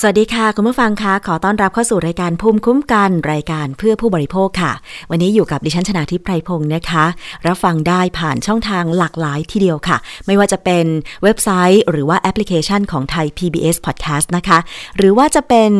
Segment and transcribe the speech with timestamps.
[0.00, 4.72] สวัสดีค่ะ คุณผู้ฟังคะขอต้อนรับเข้าสู่รายการภูมิคุ้มกันรายการเพื่อผู้บริโภคค่ะ
[5.10, 7.04] วันนี้อยู่กับดิฉันชนาทิพไพรพงศ์นะคะ
[7.46, 10.86] รับฟังได้ผ่านช่องทางหลากหลายทีเดียวค่ะ ไม่ว่าจะเป็น
[11.22, 14.58] เว็บไซต์ หรือว่าแอปพลิเคชันของไทย PBS Podcast นะคะ
[14.96, 15.70] หรือว่าจะเป็น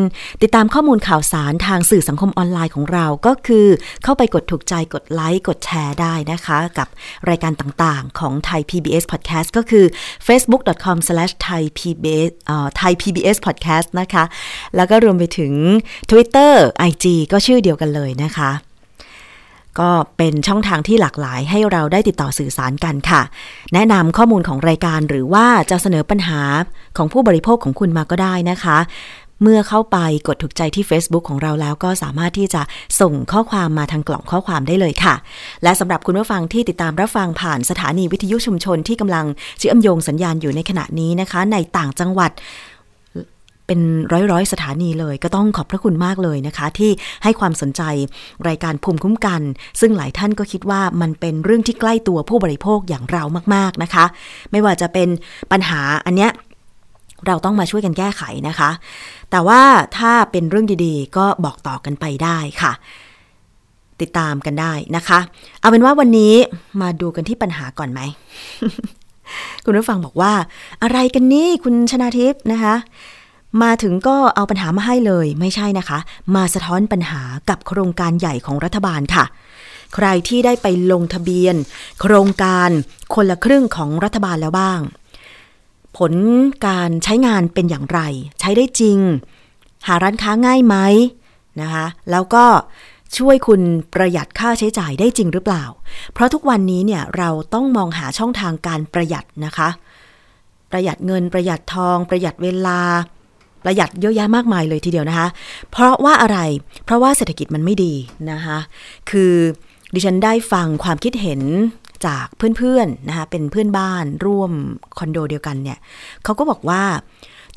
[0.43, 3.67] ติดตามข้อมูลข่าวสารทางสื่อสังคมออนไลน์ของเราก็คือ
[4.05, 6.89] เข้าไปกดถูกใจกดไลค์กดแชร์ได้นะคะ กับ
[7.29, 9.85] รายการต่างๆ ของไทย PBS Podcast ก็คือ
[10.27, 14.27] facebook.com/thaipbs เอ่อ thaipbspodcast นะคะ
[14.77, 15.53] แล้วก็รวมไปถึง
[16.11, 16.53] Twitter
[16.89, 18.51] IG ก็ชื่อเดียวกันเลยนะคะ
[19.81, 23.23] ก็เป็นช่องทางที่หลากหลายให้เราได้ติดต่อสื่อสารกันค่ะ
[23.75, 26.41] แนะนำข้อมูลของรายการหรือว่าจะเสนอปัญหา
[26.97, 28.79] ของผู้บริโภคของคุณมาก็ได้นะคะ
[29.43, 32.63] เมื่อเข้าไปกดถูกใจที่ Facebook ของเราแล้วก็สามารถที่จะ
[33.01, 35.15] ส่งข้อความมาทางกล่องข้อความได้เลยค่ะ
[35.63, 39.27] และสำหรับคุณผู้ฟังที่ติดตามรับฟังผ่านสถานีวิทยุชุมชนที่กำลัง
[39.59, 42.31] เชื่อมโยงสัญญาณอยู่ในขณะนี้นะคะ ในต่างจังหวัด
[43.69, 43.81] เป็น
[44.13, 46.91] ร้อยร้อยๆสถานีเลย ก็ต้องขอบพระคุณมากเลยนะคะ ที่
[47.23, 47.83] ให้ความสนใจ
[48.49, 49.43] รายการภูมิคุ้มกัน
[49.81, 53.25] ซึ่งหลายท่านก็คิดว่ามันเป็นเรื่องที่ใกล้ตัวผู้บริโภคอย่างเรา
[53.55, 54.05] มาก ๆนะคะ
[54.51, 55.09] ไม่ว่าจะเป็น
[55.53, 56.31] ปัญหาอันเนี้ย
[57.27, 58.71] เราต้องมาช่วยกันแก้ไขนะคะ
[59.31, 59.63] แต่ว่า
[59.99, 62.73] ถ้าเป็นเรื่องดีๆ ก็บอกต่อกันไปได้ค่ะ
[64.01, 65.19] ติดตามกันได้นะคะ
[65.61, 66.35] เอาเป็นว่าวันนี้
[66.81, 68.01] มาดูกันที่ปัญหาก่อนไหม
[69.65, 70.33] คุณผู้ฟังบอกว่า
[70.83, 72.75] อะไรกันนี่คุณชนาทิพย์นะคะ
[73.63, 75.99] มาถึงก็เอาปัญหามาให้เลย ไม่ใช่นะคะ
[76.35, 79.25] มาสะท้อนปัญหากับโครงการใหญ่ของรัฐบาลค่ะ
[79.95, 81.55] ใครที่ได้ไปลงทะเบียน
[82.01, 82.71] โครงการ
[83.15, 84.81] คนละครึ่งของรัฐบาลแล้วบ้าง
[85.97, 86.13] ผล
[86.67, 88.01] การใช้งานเป็นอย่างไร
[88.41, 88.99] ใช้ได้จริง
[89.87, 90.77] หาร้านค้าง่ายไหม
[91.61, 92.45] นะคะ แล้วก็
[93.17, 93.63] ช่วยคุณ
[93.95, 95.65] ประหยัดค่าใช้จ่ายได้จริงหรือเปล่า
[96.13, 99.69] เพราะทุกวันนี้เนี่ยเราต้องมองหาช่องทางการประหยัดนะคะ
[100.71, 102.81] ประหยัดเงินประหยัดทอง ประหยัดเวลา
[103.69, 105.29] ประหยัดเยอะแยะมากมายเลยทีเดียวนะคะ
[105.71, 106.39] เพราะว่าอะไร
[106.85, 107.95] เพราะว่าเศรษฐกิจมันไม่ดี
[108.31, 108.59] นะคะ
[109.11, 109.35] คือ
[109.95, 111.41] ดิฉันได้ฟังความคิดเห็น
[112.07, 114.53] จากเพื่อนๆนะคะเป็นเพื่อนบ้านร่วม
[114.99, 115.79] คอนโดเดียวกันเนี่ย
[116.25, 116.83] เขาก็บอกว่า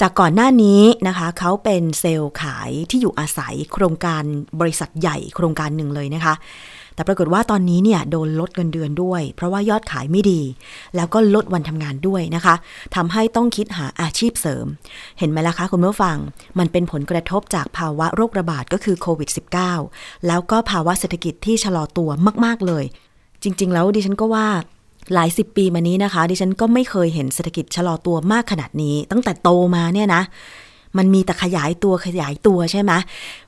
[0.01, 4.23] จากก่อนหน้านี้นะคะเขาเป็นเซลล์ขายที่อยู่อาศัยโครงการ
[4.59, 6.33] บริษัทใหญ่โครงการหนึ่งเลยนะคะ
[7.01, 10.41] แต่ปรากฏว่าตอนนี้เนี่ยโดนลดเงินเดือนด้วย เพราะว่ายอดขายไม่ดี
[10.95, 12.55] แล้วก็ลดวันทำงานด้วยนะคะ
[12.95, 14.65] ทำให้ต้องคิดหาอาชีพเสริม
[15.19, 16.17] เห็นไหมล่ะคะคุณผู้ฟัง
[16.59, 19.29] มันเป็นผลกระทบจากภาวะโรคระบาดก็คือโควิด
[19.77, 22.09] -19 แล้วก็ภาวะเศรษฐกิจที่ชะลอตัว
[22.45, 22.83] มาก ๆเลย
[23.43, 24.47] จริง ๆ แล้วดิฉันก็ว่า
[25.13, 30.21] หลายสิบปีมานี้นะคะ ดิฉันก็ไม่เคยเห็นเศรษฐกิจชะลอตัวมากขนาดนี้ ตั้งแต่โตมาเนี่ยนะ
[30.97, 32.91] มันมีแต่ขยายตัวขยายตัวใช่ไหม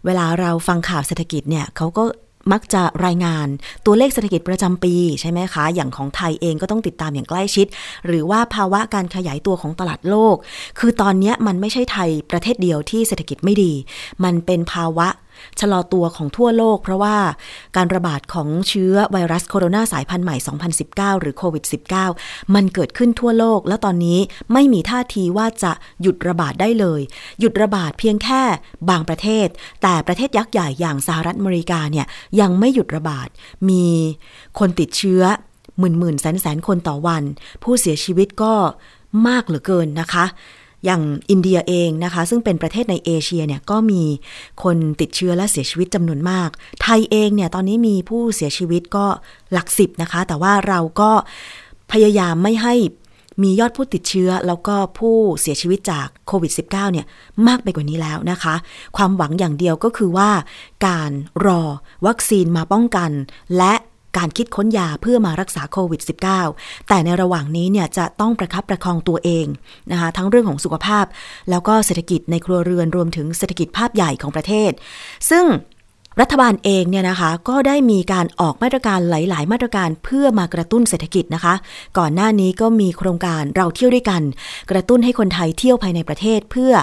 [0.06, 2.04] เวลาเราฟังข่าวเศรษฐกิจเนี่ยเขาก็
[2.52, 3.48] มักจะรายงาน
[3.86, 7.68] ตัวเลขเศรษฐกิจประจำปีใช่ไหมคะ อย่างของไทยเองก็ต้องติดตามอย่างใกล้ชิด
[8.06, 10.36] หรือว่าภาวะการขยายตัวของตลาดโลก
[10.80, 13.74] คือตอนนี้มันไม่ใช่ไทยประเทศเดียวที่เศรษฐกิจไม่ดี
[14.24, 15.08] มันเป็นภาวะ
[15.60, 17.18] ชะลอตัวของทั่วโลก เพราะว่า
[17.76, 20.36] การระบาดของเชื้อไวรัสโคโรนาสายพันธุ์ใหม่
[20.80, 21.64] 2019 หรือโควิด
[22.10, 24.20] -19 มันเกิดขึ้นทั่วโลก แล้วตอนนี้
[24.54, 25.72] ไม่มีท่าทีว่าจะ
[26.02, 27.02] หยุดระบาดได้เลย
[27.40, 28.42] หยุดระบาดเพียงแค่
[28.90, 29.48] บางประเทศ
[29.82, 32.06] แต่ประเทศยักษ์ใหญ่อย่างสหรัฐอเมริกาเนี่ย
[32.40, 33.28] ยังไม่หยุดระบาด
[33.70, 33.86] มี
[34.60, 35.22] คนติดเชื้อ
[35.80, 37.24] หมื่นหมื่นแสนแสนคนต่อวัน
[37.64, 38.54] ผู้เสียชีวิตก็
[39.28, 40.26] มากเหลือเกินนะคะ
[40.86, 44.04] อย่างอินเดียเองนะคะ ซึ่งเป็นประเทศในเอเชียเนี่ยก็มี
[44.64, 46.50] คนติดเชื้อและเสียชีวิตจำนวนมาก
[46.82, 49.06] ไทยเองเนี่ยตอนนี้มีผู้เสียชีวิตก็
[49.54, 51.12] หลักสิบนะคะ แต่ว่าเราก็
[51.92, 52.76] พยายามไม่ให้
[53.44, 57.06] มียอดผู้ติดเชื้อแล้วก็ผู้เสียชีวิตจากโควิด -19 เนี่ย
[57.48, 58.56] มากไปกว่านี้แล้วนะคะ
[58.98, 60.30] ความหวังอย่างเดียวก็คือว่า
[60.88, 61.12] การ
[61.46, 61.62] รอ
[62.08, 63.12] วัคซีนมาป้องกัน
[63.58, 63.74] และ
[64.18, 66.02] การคิดค้นยาเพื่อมารักษาโควิด
[66.46, 69.46] -19 แต่ในระหว่างนี้เนี่ยจะต้องประคับประคองตัวเอง
[69.92, 71.06] นะคะทั้งเรื่องของสุขภาพ
[71.50, 74.72] แล้วก็เศรษฐกิจในครัวเรือนรวมถึงเศรษฐกิจภาพใหญ่ของประเทศ
[75.30, 75.46] ซึ่ง
[76.22, 81.54] รัฐบาลเองเนี่ยนะคะก็ได้มีการออกมาตรการหลาย ๆ มาตรการเพื่อมากระตุ้นเศรษฐกิจนะคะ
[81.98, 84.22] ก่อนหน้านี้ก็มีโครงการเราเที่ยวด้วยกัน
[84.72, 86.74] กระตุ้นให้คนไทยเที่ยวภายในประเทศเพื่อ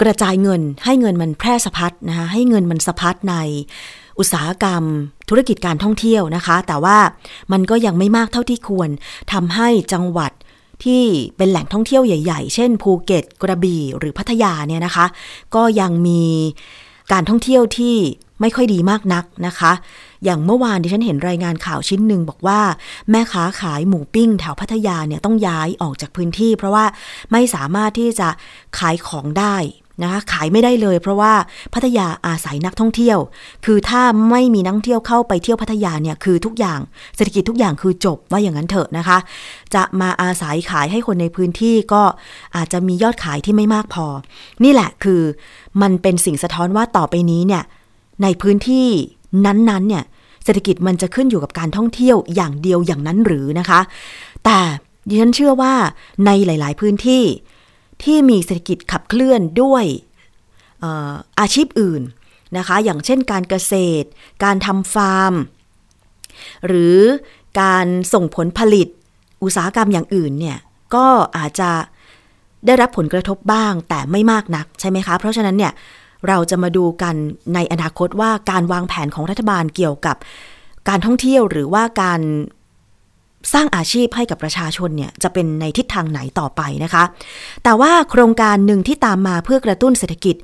[0.00, 3.34] กระจายเงินให้เงินมันแพร่สะพัดนะคะให้เงินมันสะพัดใน
[4.18, 4.82] อุตสาหกรรม
[5.28, 6.98] ธุรกิจการท่องเที่ยวนะคะ แต่ว่า
[7.52, 8.88] มันก็ยังไม่มากเท่าที่ควร
[9.32, 10.32] ทำให้จังหวัด
[10.84, 11.02] ที่
[11.36, 15.06] เป็นแหล่งท่องเที่ยวใหญ่ ๆ เช่น ภูเก็ต กระบี่ หรือพัทยาเนี่ยนะคะ
[15.54, 16.22] ก็ยังมี
[17.12, 17.96] การท่องเที่ยวที่
[18.40, 19.72] ไม่ค่อยดีมากนักนะคะ
[20.24, 22.60] อย่างเมื่อวานดิฉันเห็นรายงานข่าวชิ้นหนึ่งบอกว่า
[23.10, 26.84] แม่ค้าขายหมูปิ้งแถวพัทยาเนี่ยต้องย้ายออกจากพื้นที่ เพราะว่า
[27.32, 28.28] ไม่สามารถที่จะ
[28.78, 29.56] ขายของได้
[30.02, 31.32] นะคะขายไม่ได้เลย เพราะว่า
[31.74, 33.18] พัทยาอาศัยนักท่องเที่ยว
[33.64, 36.80] คือถ้าไม่มีนักท่องเที่ยวเข้าไปเที่ยวพัทยาเนี่ยคือทุกอย่าง
[37.16, 39.18] เศรษฐกิจทุกอย่างคือจบว่าอย่างนั้นเถอะนะคะ
[39.74, 42.02] จะมาอาศัยขายให้คนในพื้นที่ก็
[42.56, 44.06] อาจจะมียอดขายที่ไม่มากพอ
[44.64, 45.20] นี่แหละคือ
[45.82, 47.62] มันเป็นสิ่งสะท้อนว่าต่อไปนี้เนี่ย
[48.22, 48.86] ในพื้นที่
[49.46, 50.04] นั้นๆเนี่ย
[50.44, 53.80] เศรษฐกิจมันจะขึ้นอยู่กับการท่องเที่ยวอย่างเดียวอย่างนั้นหรือนะคะ
[54.44, 54.58] แต่
[55.08, 55.74] ดิฉันเชื่อว่า
[56.26, 57.22] ในหลาย ๆ พื้นที่
[58.02, 59.84] ที่มีเศรษฐกิจขับเคลื่อนด้วย
[61.40, 62.02] อาชีพอื่น
[62.56, 64.08] นะคะ อย่างเช่นการเกษตร
[64.44, 65.34] การทำฟาร์ม
[66.66, 66.98] หรือ
[67.60, 68.88] การส่งผลผลิต
[69.42, 70.58] อุตสาหกรรมอย่างอื่นเนี่ย
[70.94, 71.06] ก็
[71.36, 71.70] อาจจะ
[72.66, 75.72] ได้รับผลกระทบบ้างแต่ไม่มากนักใช่ไหมคะ เพราะฉะนั้นเนี่ย
[76.28, 77.14] เราจะมาดูกัน
[77.54, 80.16] ในอนาคตว่าการวางแผนของรัฐบาลเกี่ยวกับ
[80.88, 82.20] การท่องเที่ยวหรือว่าการ
[83.52, 87.04] สร้างอาชีพให้กับประชาชนเนี่ยจะเป็นในทิศทางไหนต่อไปนะคะ
[87.64, 90.36] แต่ว่าโครงการหนึ่งที่ตามมาเพื่อกระตุ้นเศรษฐกิจ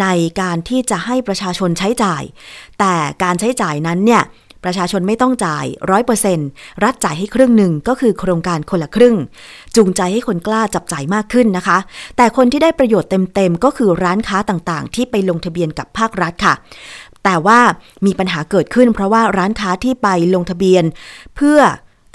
[0.00, 0.06] ใน
[0.40, 2.22] การที่จะให้ประชาชนใช้จ่าย
[2.78, 4.22] แต่การใช้จ่ายนั้นเนี่ย
[4.64, 6.38] ประชาชนไม่ต้องจ่ายร้อยเปอร์เซ็น
[6.84, 9.16] รัฐจ่ายให้ครึ่งหนึ่งก็คือโครงการคนละครึ่ง
[9.76, 11.78] จูงใจให้คนกล้าจับจ่ายมากขึ้นนะคะ
[12.16, 16.54] แต่คนที่ได้ประโยชน์เต็มๆ ก็คือร้านค้าต่างๆ ที่ไปลงทะเบียนกับภาครัฐค่ะ
[17.24, 17.60] แต่ว่า
[18.06, 20.84] มีปัญหาเกิดขึ้นเพราะว่าร้านค้าที่ไปลงทะเบียน
[21.36, 21.58] เพื่อ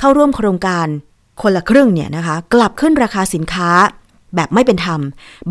[0.05, 0.87] เข้าร่วมโครงการ
[1.41, 3.69] คนละครึ่งเนี่ยนะคะกลับขึ้นราคาสินค้า
[4.35, 5.01] แบบไม่เป็นธรรม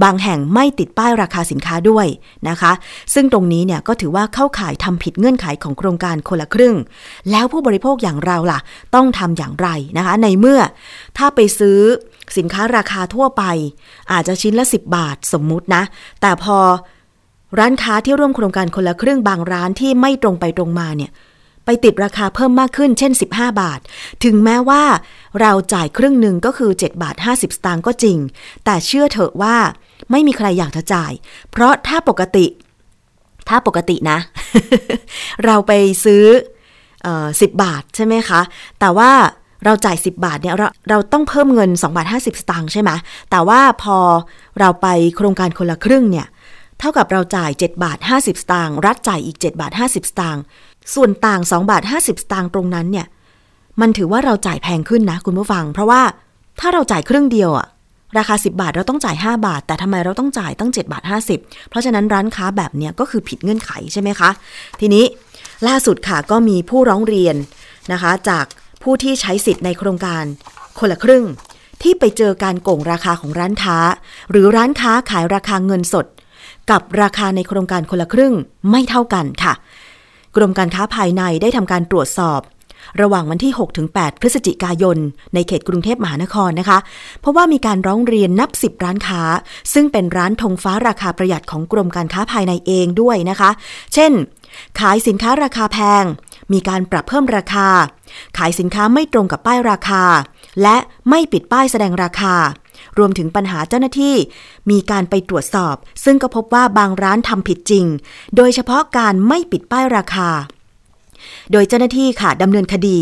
[0.03, 2.06] บางแห่งไม่ติดป้ายราคาสินค้าด้วย
[2.49, 2.73] นะคะ
[3.15, 6.77] ซึ่งตรงนี้เนี่ยก็ถือว่าเข้าข่ายทำผิดเงื่อนไขของโครงการคนละครึ่ง
[7.31, 8.59] แล้วผู้บริโภคอย่างเราล่ะ
[8.95, 10.61] ต้องทำอย่างไรนะคะ ในเมื่อ
[11.19, 11.79] ถ้าไปซื้อ
[12.37, 13.43] สินค้าราคาทั่วไป
[14.12, 15.83] อาจจะชิ้นละ 10 บาทสมมุตินะ
[16.21, 16.59] แต่พอ
[17.59, 21.12] ร้านค้าที่ร่วมโครงการคนละครึ่งบางร้านที่ไม่ตรงไปตรงมาเนี่ย
[21.64, 23.81] ไปติดราคาเพิ่มมากขึ้นเช่น 15 บาท
[24.25, 24.82] ถึงแม้ว่า
[25.40, 28.19] เราจ่ายครึ่งหนึ่งก็คือ 7 บาท 50 สตางค์ก็จริง
[28.64, 29.56] แต่เชื่อเถอะว่า
[30.11, 31.12] ไม่มีใครอยากจะจ่าย
[31.50, 32.46] เพราะถ้าปกติ
[33.49, 34.19] ถ้าปกตินะ
[35.44, 35.72] เราไป
[36.05, 36.25] ซื้อ
[37.06, 37.08] อ
[37.40, 38.40] 10บาทใช่ไหมคะ
[38.81, 39.10] แต่ว่า
[39.64, 42.90] เราจ่าย 10 บาทเนี่ยเราเราต้องเพิ่มเงิน2บาท50 สตางค์ใช่ไหม
[43.31, 43.99] แต่ว่าพอ
[44.60, 44.87] เราไป
[45.17, 46.26] โครงการคนละครึ่งเนี่ย
[46.78, 50.43] เท่ากับเราจ่าย 7 บาท 50 สตางค์รัฐจ่ายอีก 7 บาท 50 สตางค์
[50.94, 53.06] ส่วนต่าง2บาท50 สตางค์ตรงนั้นเนี่ย
[53.81, 56.02] มันถือว่าเราจ่ายแพงขึ้นนะคุณผู้ฟัง เพราะว่า
[56.60, 57.66] ถ้าเราจ่ายครึ่งเดียวอะ
[58.19, 61.02] ราคา 10 บาทเราต้องจ่าย 5 บาท แต่ทำไมเราต้องจ่ายตั้ง 7 บาท
[61.36, 64.31] 50 เพราะฉะนั้นร้านค้าแบบเนี้ยก็คือผิดเงื่อนไขใช่ไหมคะ
[64.81, 65.04] ทีนี้
[65.69, 67.36] ล่าสุดค่ะก็มีผู้ร้องเรียน
[67.92, 68.44] นะคะ จาก
[68.82, 70.25] ผู้ที่ใช้สิทธิ์ในโครงการ
[70.78, 71.25] คนละครึ่ง
[71.82, 73.78] ที่ไปเจอการโกงราคาของร้านค้า
[74.31, 76.06] หรือร้านค้าขายราคาเงินสด
[76.70, 78.34] กับราคาในโครงการคนละครึ่ง
[78.70, 79.54] ไม่เท่ากันค่ะ
[80.36, 82.40] กรมการค้าภายในได้ทำการตรวจสอบ
[83.02, 83.52] ระหว่างวันที่
[83.86, 84.98] 6-8 พฤศจิกายน
[85.34, 86.78] ในเขตกรุงเทพมหานครนะคะ
[87.20, 89.22] เพราะว่ามีการร้องเรียนนับ 10 ร้านค้า
[89.72, 93.50] ซึ่งเป็นร้านธงฟ้าราคาประหยัดของกรมการค้าภายในเองด้วยนะคะ
[93.94, 94.12] เช่น
[94.81, 96.04] ขายสินค้าราคาแพง
[96.52, 97.69] มีการปรับเพิ่มราคา
[98.38, 100.04] ขายสินค้าไม่ตรงกับป้ายราคา
[100.62, 100.76] และ
[101.10, 102.34] ไม่ปิดป้ายแสดงราคา
[102.98, 104.16] รวมถึงปัญหาเจ้าหน้าที่
[104.70, 107.86] มีการไปตรวจสอบ ซึ่งก็พบว่าบางร้านทำผิดจริง
[108.36, 110.31] โดยเฉพาะการไม่ปิดป้ายราคา
[111.52, 112.98] โดยเจ้าหน้าที่ค่ะดำเนินคดี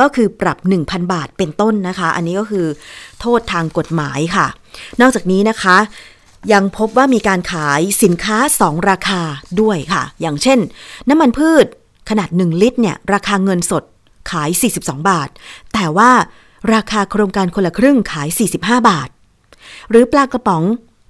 [0.00, 2.66] ก็คือปรับ 1,000 บาทเป็นต้นนะคะ อันนี้ก็คือ
[3.20, 4.46] โทษทางกฎหมายค่ะ
[5.00, 5.76] นอกจากนี้นะคะ
[6.52, 9.20] ยังพบว่ามีการขายสินค้า 2 ราคา
[9.60, 10.58] ด้วยค่ะ อย่างเช่น
[11.08, 11.66] น้ำมันพืช
[12.10, 13.84] ขนาด 1 ลิตรเนี่ย ราคาเงินสด
[14.30, 15.28] ขาย 42 บาท
[15.74, 16.10] แต่ว่า
[16.74, 18.28] ราคาโครงการคนละครึ่งขาย
[18.58, 19.08] 45 บาท
[19.90, 20.64] หรือปลากระป๋อง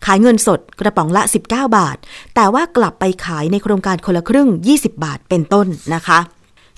[0.07, 1.97] ขายเงินสดกระป๋องละ 19 บาท
[2.35, 6.21] แต่ว่ากลับไปขายในโครงการคนละครึ่ง 20 บาทเป็นต้นนะคะ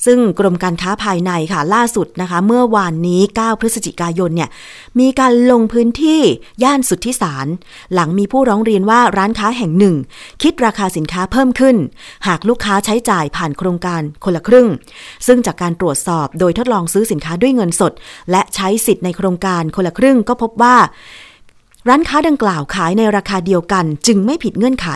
[0.07, 4.51] ซึ่งกรมการค้าภายในค่ะล่าสุดนะคะ เมื่อวานนี้ 9 พฤศจิกายนเนี่ย
[5.01, 6.21] มีการลงพื้นที่
[6.63, 7.47] ย่านสุทธิสาร
[7.95, 9.97] หลังมีผู้ร้องเรียนว่าร้านค้าแห่งหนึ่ง
[10.43, 11.77] คิดราคาสินค้าเพิ่มขึ้น
[12.27, 14.69] หากลูกค้าใช้จ่ายผ่านโครงการคนละครึ่ง
[15.27, 17.93] ซึ่งจากการตรวจสอบโดยทดลองซื้อสินค้าด้วยเงินสด
[18.31, 20.77] และใช้สิทธิ์ในโครงการคนละครึ่งก็พบว่า
[21.89, 24.89] ร้านค้าดังกล่าวขายในราคาเดียวกันจึงไม่ผิดเงื่อนไข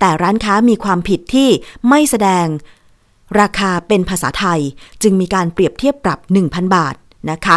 [0.00, 1.48] แต่ร้านค้ามีความผิดที่
[1.88, 2.46] ไม่แสดง
[3.40, 4.60] ราคาเป็นภาษาไทย
[5.02, 6.94] จึงมีการเปรียบเทียบปรับ 1,000 บาท
[7.30, 7.56] นะคะ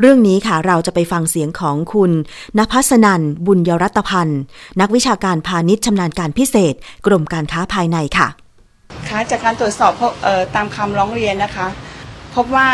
[0.00, 2.12] เรื่องนี้ค่ะเราจะไปฟังเสียงของคุณ
[2.58, 4.40] นภัสนันบุญยรัตพันธ์
[4.80, 6.74] นักวิชาการพาณิชย์ชำนาญการพิเศษ
[7.06, 8.28] กรมการค้าภายในค่ะ
[9.08, 9.92] ค่ะจากการตรวจสอบ
[10.56, 11.66] ตามคำร้องเรียนนะคะ
[12.34, 12.68] พบว่า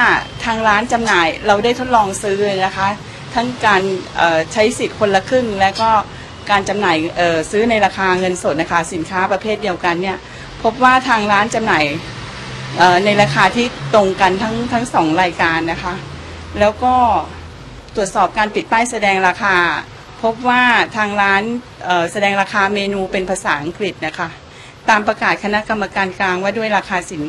[0.45, 2.89] ทางร้านจำหน่ายเราได้ทดลองซื้อนะคะ
[3.35, 3.83] ทั้งการ
[4.53, 5.91] ใช้สิทธิ์คนละครึ่ง และก็
[6.51, 6.97] การจำหน่าย
[7.51, 10.17] ซื้อในราคาเงินสดนะคะสินค้าประเภทเดียวกันเนี่ย
[10.63, 11.85] พบว่าทางร้านจำหน่าย
[13.05, 15.95] ในราคาที่ตรงกันทั้งทั้งสองรายการนะคะ
[16.61, 16.95] แล้วก็
[17.97, 19.57] ตรวจสอบการปิดป้ายแสดงราคา
[20.23, 20.63] พบว่า
[20.97, 21.43] ทางร้าน
[22.13, 24.29] แสดงราคาเมนูเป็นภาษาอังกฤษนะคะ
[24.89, 27.23] ตามประกาศคณะกรรมการกลางว่าด้วยราคาสิน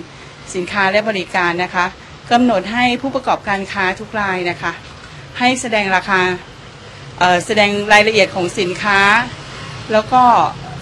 [0.55, 1.85] สินค้าและบริการนะคะ
[2.31, 4.71] กำหนดให้ผู้ประกอบการค้าทุกรายนะคะ
[5.39, 6.19] ให้แสดงราคา
[7.45, 8.99] แสดงรายละเอียดของสินค้า
[9.91, 10.21] แล้วก็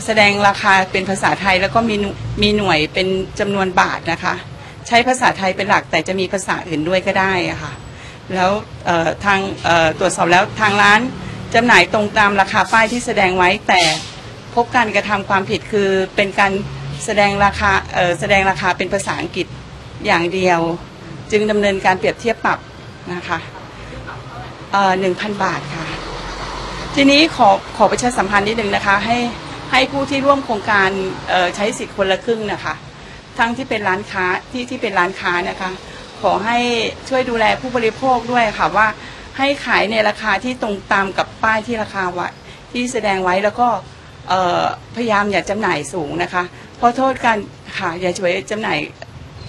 [0.06, 1.96] แสดงราคาเป็นภาษาไทยแล้วก็มี
[2.42, 3.08] มีหน่วยเป็น
[3.40, 4.36] จำนวนบาทนะคะ
[4.88, 7.74] ใช้ภาษาไทยเป็นหลักแต่จะมีภาษาอื่นด้วยก็ได้ะค่ะ
[8.34, 8.52] แล้ว
[9.26, 9.40] ทาง
[10.00, 11.00] ตรวจสอบแล้วทางร้าน
[11.54, 13.82] จำหน่ายตรงตามราคาป้ายที่แสดงไว้แต่
[14.56, 16.52] พบการกระทำความผิดคือเป็นการ
[17.06, 17.72] แสดงราคา
[18.20, 19.48] แสดงราคาเป็นภาษาอังกฤษ
[20.06, 20.60] อย่างเดียว
[21.32, 22.60] จึงดำเนินการเปรียบเทียบปรับ
[23.14, 23.40] นะคะ
[25.00, 25.86] หนึ่งพันบาทค่ะ
[26.96, 29.18] ทีนี้ขอขอประชาสัมพันธ์นิดนึงนะคะ ให้
[29.72, 30.90] ให้ผู้ที่ร่วมโครงการ
[31.56, 32.74] ใช้สิทธิ์คนละครึ่งนะคะ
[33.38, 35.72] ทั้งที่เป็นร้านค้าที่ที่เป็นร้านค้านะคะ
[36.22, 36.58] ขอให้
[37.10, 38.88] ช่วยดูแลผู้บริโภคด้วยค่ะว่า
[39.38, 42.28] ให้ขายในราคาที่ตรงตามกับป้ายที่ราคาไว้
[42.72, 43.68] ที่แสดงไว้แล้วก็
[44.96, 46.44] พยายามอย่าจำหน่ายสูงนะคะ
[46.78, 47.38] เพราะโทษการ
[47.78, 48.78] ค่ะอย่าช่วยจำหน่าย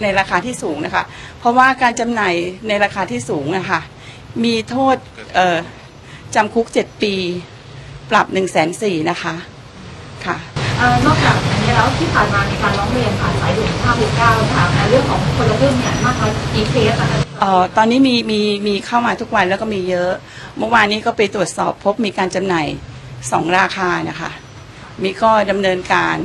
[0.03, 1.05] ในราคาที่สูงนะคะ
[1.39, 2.35] เพราะว่าการจำหน่าย
[2.69, 3.81] ในราคาที่สูงนะคะ
[4.45, 4.97] มีโทษ
[5.35, 5.59] เอ่อ
[6.35, 7.15] จำคุก7ปี
[8.11, 9.35] ปรับ1นึ่งแสนสี่นะคะ
[10.25, 10.37] ค่ะ
[10.79, 13.73] เอ่อนอกจากนี้แล้วที่ผ่านมามีการร้องเรียนผ่านสายด่วน
[14.13, 20.11] 569ค่ะในเรื่องของคนละครึ่งเนี่ยมากน้อยกี่เคสอะคะเอ่อตอนนี้มีมีมีเข้ามาทุกวันแล้วก็มีเยอะ
[20.59, 22.67] เมื่อวานนี้ก็ไปตรวจสอบพบมีการจำหน่าย
[23.33, 24.31] สองราคานะคะ
[25.03, 26.17] มีก็ดำเนินการ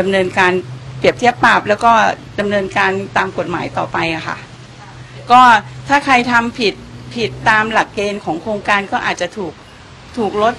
[0.00, 0.52] ดำเนินการ
[0.98, 1.92] เปรียบเทียบปรับแล้วก็
[2.40, 4.36] ดำเนินการตามกฎหมายต่อไปอะค่ะ
[5.30, 5.40] ก็
[5.88, 6.74] ถ้าใครทำผิด
[7.14, 9.52] ผิดตามหลักเกณฑ์ของโครงการก็อาจจะถูก
[10.16, 10.54] ถูกลด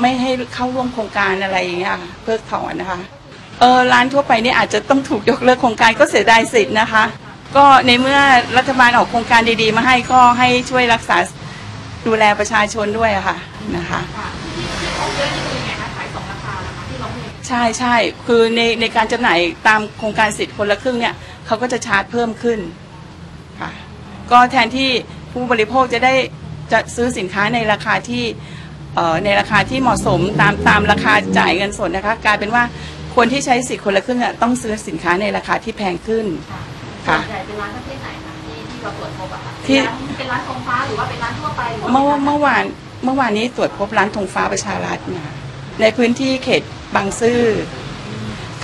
[0.00, 3.00] ไม่ให้เข้าร่วมโครงการอะไรอย่างเงี้ยค่ะเพิกถอนนะคะ
[3.60, 7.04] เออร้านทั่วไปนี่อาจจะต้องถูกยกเลิกโครงการก็เสียดายสิทธิ์นะคะ
[7.56, 8.20] ก็ในเมื่อ
[8.56, 11.16] รัฐบาลออกโครงการดีๆ มาให้ก็ให้ช่วยรักษา
[12.06, 13.36] ดูแลประชาชนด้วยะค่ะ
[13.76, 14.00] นะคะ
[17.48, 17.94] ใช่ใช่
[18.26, 19.38] คือในในการจำหน่าย
[19.68, 21.14] ตามโครงการสิทธิ์คนละครึ่งเนี่ย
[21.46, 22.58] เขาก็จะชาร์จเพิ่มขึ้น
[23.60, 23.70] ค่ะ
[24.30, 24.90] ก็แทนที่
[25.32, 26.14] ผู้บริโภคจะได้
[26.72, 28.24] จะซื้อสินค้าในราคาที่
[28.94, 32.64] เอ่อในราคาที่เหมาะสมตามตามราคาจ่ายเงินสดนะคะกลายเป็นว่า
[33.16, 36.26] คนที่ใช้สิทธิ์คนละครึ่งอะต้องซื้อสินค้าในราคาที่แพงขึ้น
[37.08, 42.64] ค่ะส่วนใหญ่เป็นร้านประเภทไหนคะที่ที่เราตรวจพบอะคะที่เป็นร้านเป็นร้านทงฟ้าหรือว่าเป็นร้านทั่วไปหรือว่าเมื่อเมื่อวาน
[43.04, 45.34] เมื่อวานนี้ตรวจพบร้านธงฟ้าประชารัฐนะ
[45.80, 46.62] ในพื้นที่เขต
[46.94, 47.40] บางซื่อ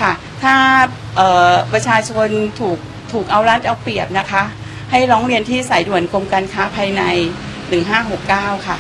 [0.01, 0.55] ค่ะ ถ้า
[1.17, 2.29] เอ่อประชาชน
[2.61, 2.79] ถูก
[3.13, 4.43] ถูกเอารัดเอาเปรียบนะคะ
[4.91, 7.03] ให้ร้องเรียนที่สายด่วนกรมการค้าภายใน
[7.85, 8.79] 1569 ค่ะ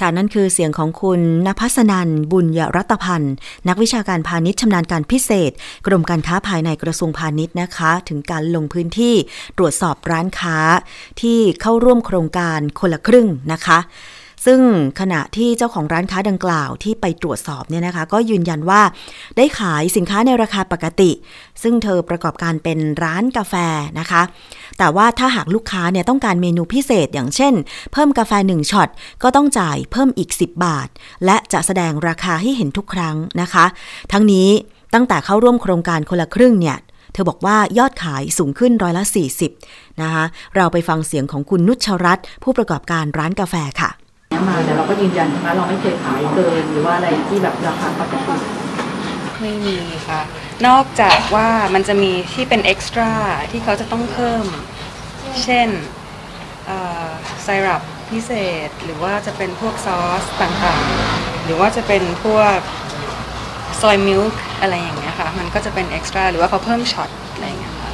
[0.00, 3.34] ค่ะนั่นคือเสียงของคุณนภัสนันบุญยรัตพันธ์
[3.68, 5.52] นักวิชาการพาณิชย์ชำนาญการพิเศษ
[5.86, 9.14] กรมการค้าภายในกระทรวงพาณิชย์นะคะ ถึงการลงพื้นที่
[9.58, 10.58] ตรวจสอบร้านค้า
[11.20, 13.78] ที่เข้าร่วมโครงการคนละครึ่งนะคะ
[14.46, 14.60] ซึ่ง
[15.00, 18.82] ขณะที่เจ้าของร้านค้าดังกล่าวที่ไปตรวจสอบเนี่ยนะคะ ก็ยืนยันว่า
[19.36, 21.10] ได้ขายสินค้าในราคาปกติ
[21.62, 23.54] ซึ่งเธอประกอบการเป็นร้านกาแฟ
[24.00, 24.22] นะคะ
[24.78, 27.54] แต่ว่าถ้าหากลูกค้าเนี่ยต้องการเมนูพิเศษอย่างเช่น
[27.92, 28.88] เพิ่มกาแฟ 1ช็อต
[29.22, 30.88] ก็ต้องจ่ายเพิ่มอีก 10 บาท
[31.24, 33.64] และจะแสดงราคาให้เห็นทุกครั้งนะคะ
[34.12, 34.48] ทั้งนี้
[34.94, 36.78] ตั้งแต่เข้าร่วมโครงการคนละครึ่งเนี่ย
[37.12, 39.04] เธอบอกว่ายอดขายสูงขึ้นร้อยละ
[39.52, 40.24] 40 นะคะ
[40.56, 43.90] เราไปฟังเสียงของคุณนุชรัตน์ผู้ประกอบการร้านกาแฟค่ะ
[44.48, 48.36] มาแต่เราก็ยืนยันว่าเราไม่เคยขายเกินหรือว่าอะไรที่แบบราคาปกติ
[49.40, 49.76] ไม่มี
[50.08, 50.20] ค่ะ
[50.66, 53.12] นอกจากว่ามันจะมีที่เป็น extra
[53.50, 54.46] ที่เขาจะต้องเพิ่ม
[55.42, 55.68] เช่น
[57.42, 58.32] ไซรัปพิเศ
[58.66, 62.58] ษ หรือว่าจะเป็นพวกซอสต่างๆ หรือว่าจะเป็นพวก
[63.80, 67.90] ซอยมิลค์อะไรอย่างเงี้ยค่ะ มันก็จะเป็นเอ็กซ์ตร้าหรือว่าเขาเพิ่มช็อตอะไรอย่างเงี้ยค่ะ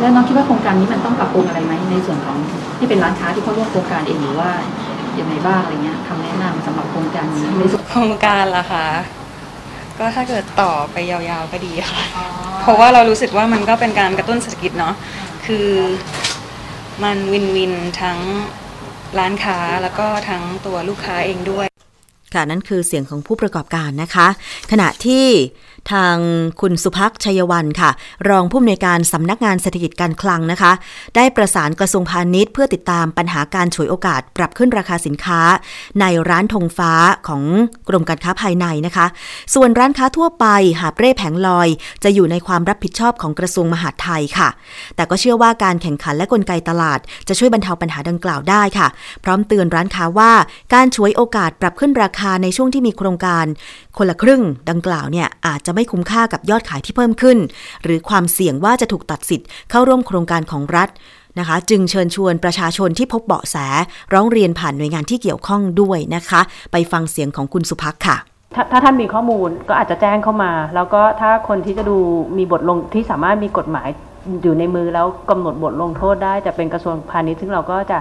[0.00, 2.36] แล้วน้องคิดว่าโครงการนี้มันต้องปรับปรุงอะไรไหมในส่วนของ
[2.78, 4.50] ที่เป็นร้านค้าที่เข้าร่วมโครงการเองหรือว่า
[4.95, 8.86] อ ย่างไรบ้างอะไรเงี้ยคำแนะนำสำหรับโครงการนี้ในส่วนโครงการล่ะคะ
[9.98, 12.02] ก็ถ้าเกิดต่อไปยาวๆก็ดีค่ะ
[12.60, 14.94] เพราะว่าเรารู้สึกว่ามันก็เป็นการกระตุ้นเศรษฐกิจเนาะ
[15.46, 15.68] คือ
[17.02, 18.18] มันวินวินทั้ง
[19.18, 21.66] ร้านค้าแล้วก็ทั้งตัวลูกค้าเองด้วย
[22.34, 24.28] ค่ะนั่นคือเสียงของผู้ประกอบการนะคะ
[24.70, 25.26] ขณะที่
[25.92, 26.16] ทาง
[26.60, 27.90] คุณสุพักชัยวันค่ะ
[28.28, 30.72] รองผู้อำนวยการสำนักงานเศรษฐกิจการคลังนะคะ
[31.16, 35.40] ได้ประสานกระทรวงพาณิชย์เพื่อติดตามปัญหาการฉวยโอกาสปรับขึ้นราคาสินค้า
[36.00, 36.92] ในร้านธงฟ้า
[37.28, 37.42] ของ
[37.88, 39.06] กรมการค้าภายในนะคะ
[39.54, 40.46] ส่วนร้านค้าทั่วไป
[40.80, 41.68] หาเร่แผงลอย
[42.04, 44.48] จะอยู่ในความรับผิดชอบของกระทรวงมหาดไทยค่ะ
[44.96, 48.88] แต่ก็เชื่อว่าการแข่งขันและกลไกตลาด จะช่วยบรรเทาปัญหาดังกล่าวได้ค่ะ
[49.24, 50.32] พร้อมเตือนร้านค้าว่า
[50.74, 53.44] การฉวยโอกาสปรับขึ้นราคาในช่วงที่มีโครงการ
[53.96, 57.38] คนละครึ่งดังกล่าวเนี่ยอาจจะไม่คุ้มค่ากับยอดขายที่เพิ่มขึ้น
[57.84, 60.88] หรือความเสี่ยงว่าจะถูกตัดสิทธิ์เข้าร่วมโครงการของรัฐ
[61.38, 63.56] นะคะ จึงเชิญชวนประชาชนที่พบเบาะแส
[64.14, 66.40] ร้องเรียนผ่านหน่วยงานที่เกี่ยวข้องด้วยนะคะ
[66.72, 68.16] ไปฟังเสียงของคุณสุพักค่ะ
[68.54, 71.96] ถ้าถ้าท่านมีข้อมูลก็อาจจะแจ้งเข้ามา แล้วก็ถ้าคนที่จะดู
[72.38, 73.88] มีบทลงที่สามารถมีกฎหมาย
[74.42, 77.98] อยู่ในมือแล้วกำหนดบทลงโทษได้จะเป็นกระทรวงพาณิชย์ซึ่งเราก็จะ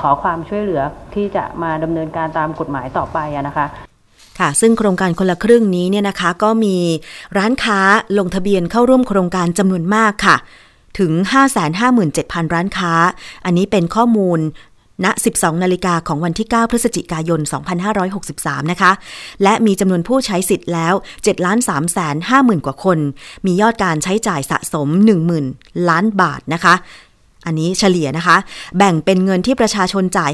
[0.00, 0.82] ขอความช่วยเหลือ
[1.14, 3.66] ที่จะมาดำเนินการตามกฎหมายต่อไปนะคะ
[4.40, 6.76] ค่ะ ซึ่งโครงการคนละครึ่งนี้เนี่ยนะคะก็มี
[7.38, 7.78] ร้านค้า
[8.18, 10.36] ลงทะเบียนเข้าร่วมโครงการจำนวนมากค่ะ
[10.98, 11.12] ถึง
[11.88, 12.92] 557,000 ร้านค้า
[13.44, 14.40] อันนี้เป็นข้อมูล
[15.04, 17.40] ณ 12 นาฬิกาของวันที่ 9 พฤศจิกายน
[18.06, 18.92] 2563 นะคะ
[19.42, 22.98] และมีจำนวนผู้ใช้สิทธิ์แล้ว 7 ล้าน3แสน50,000 กว่าคน
[23.46, 24.88] มียอดการใช้จ่ายสะสม
[25.38, 26.74] 10,000 ล้านบาทนะคะ
[27.46, 28.36] อันนี้เฉลี่ยนะคะ
[28.76, 30.32] แบ่งเป็นเงินที่ประชาชนจ่าย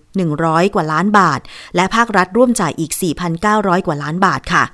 [0.00, 1.40] 5,100 กว่าล้านบาท
[1.76, 2.92] และภาครัฐร่วมจ่ายอีก
[3.38, 4.64] 4,900 กว่าล้านบาทค่ะ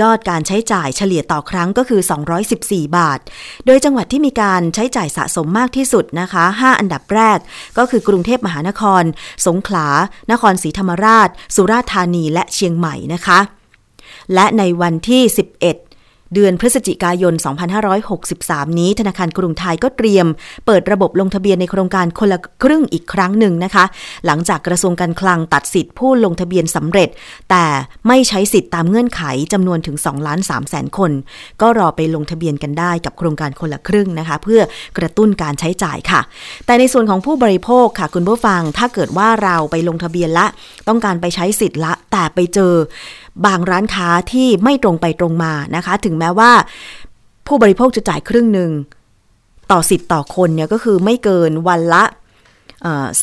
[0.00, 2.00] ยอดการใช้จ่ายเฉลี่ยต่อครั้งก็คือ
[2.48, 3.18] 214 บาท
[3.66, 7.38] โดยจังหวัดที่มีการใช้จ่ายสะสมมากที่สุดนะคะ 5 อันดับแรก
[7.78, 9.02] ก็คือกรุงเทพมหานคร
[9.46, 9.88] สงขลา
[10.32, 13.38] นครศรีธรรมราช สุราษฎร์ธานีและเชียงใหม่นะคะ
[14.34, 15.22] และในวันที่
[15.62, 15.93] 11
[16.34, 17.34] เดือนพฤศจิกายน
[18.06, 20.26] 2563 นี้ ธนาคารกรุงไทยก็เตรียม
[20.66, 23.84] เปิดระบบลงทะเบียนในโครงการคนละครึ่งอีกครั้งหนึ่งนะคะ
[24.26, 27.08] หลังจากกระทรวงการคลังตัดสิทธิ์ผู้ลงทะเบียนสำเร็จ
[27.50, 27.64] แต่
[28.08, 29.22] ไม่ใช้สิทธิ์ตามเงื่อนไข
[29.52, 31.12] จำนวนถึง2ล้าน3แสนคน
[31.60, 34.60] ก็รอไปลงทะเบียนกันได้กับโครงการคนละครึ่งนะคะ เพื่อ
[34.98, 36.20] กระตุ้นการใช้จ่ายค่ะ
[36.66, 40.46] แต่ในส่วนของผู้บริโภคค่ะ คุณผู้ฟังถ้าเกิดว่าเราไปลงทะเบียนละ
[40.88, 42.74] ต้องการไปใช้สิทธิ์ละแต่ไปเจอ
[43.46, 46.52] บางร้านค้าที่ไม่ตรงไปตรงมานะคะ ถึงแม้ว่า
[47.46, 48.70] ผู้บริโภคจะจ่ายครึ่งหนึ่ง
[49.72, 52.04] ต่อสิทธิ์ต่อคนเนี่ยก็คือไม่เกินวันละ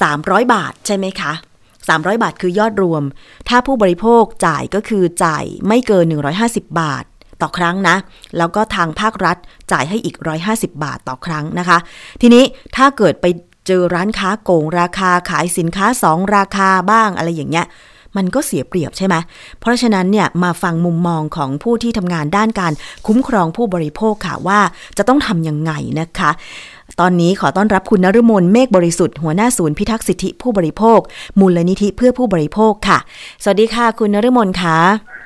[0.02, 1.34] สามร้อยบาทใช่ไหมคะ
[1.80, 3.04] 300 บาทคือยอดรวม
[3.50, 6.06] ถ้าผู้บริโภคจ่ายก็คือจ่ายไม่เกิน
[6.42, 7.04] 150 บาท
[7.42, 7.96] ต่อครั้งนะ
[8.38, 9.38] แล้วก็ทางภาครัฐ
[9.72, 10.16] จ่ายให้อีก
[10.46, 11.78] 150 บาทต่อครั้งนะคะ
[12.22, 12.44] ทีนี้
[12.76, 13.26] ถ้าเกิดไป
[13.68, 17.66] เจอร้านค้าโกงราคาขายสินค้า 2 ราคาบ้างอะไรอย่างเงี้ย
[18.18, 19.16] มันก็เสียเปรียบใช่ไหม
[19.60, 22.74] เพราะฉะนั้นเนี่ยมาฟังมุมมองของผู้ที่ทำงานด้านการ
[23.08, 24.60] คุ้มครองผู้บริโภคค่ะว่า
[24.98, 26.32] จะต้องทำยังไงนะคะ
[27.00, 31.00] ตอนนี้ขอต้อนรับคุณนฤมนเมฆบริสุทธิ์หัวหน้าศูนย์พิทักษ์สิทธิผู้บริโภค
[31.40, 32.98] มูลนิธิเพื่อผู้บริโภคค่ะ
[33.44, 35.21] สวัสดีค่ะ คุณนฤมนค่ะ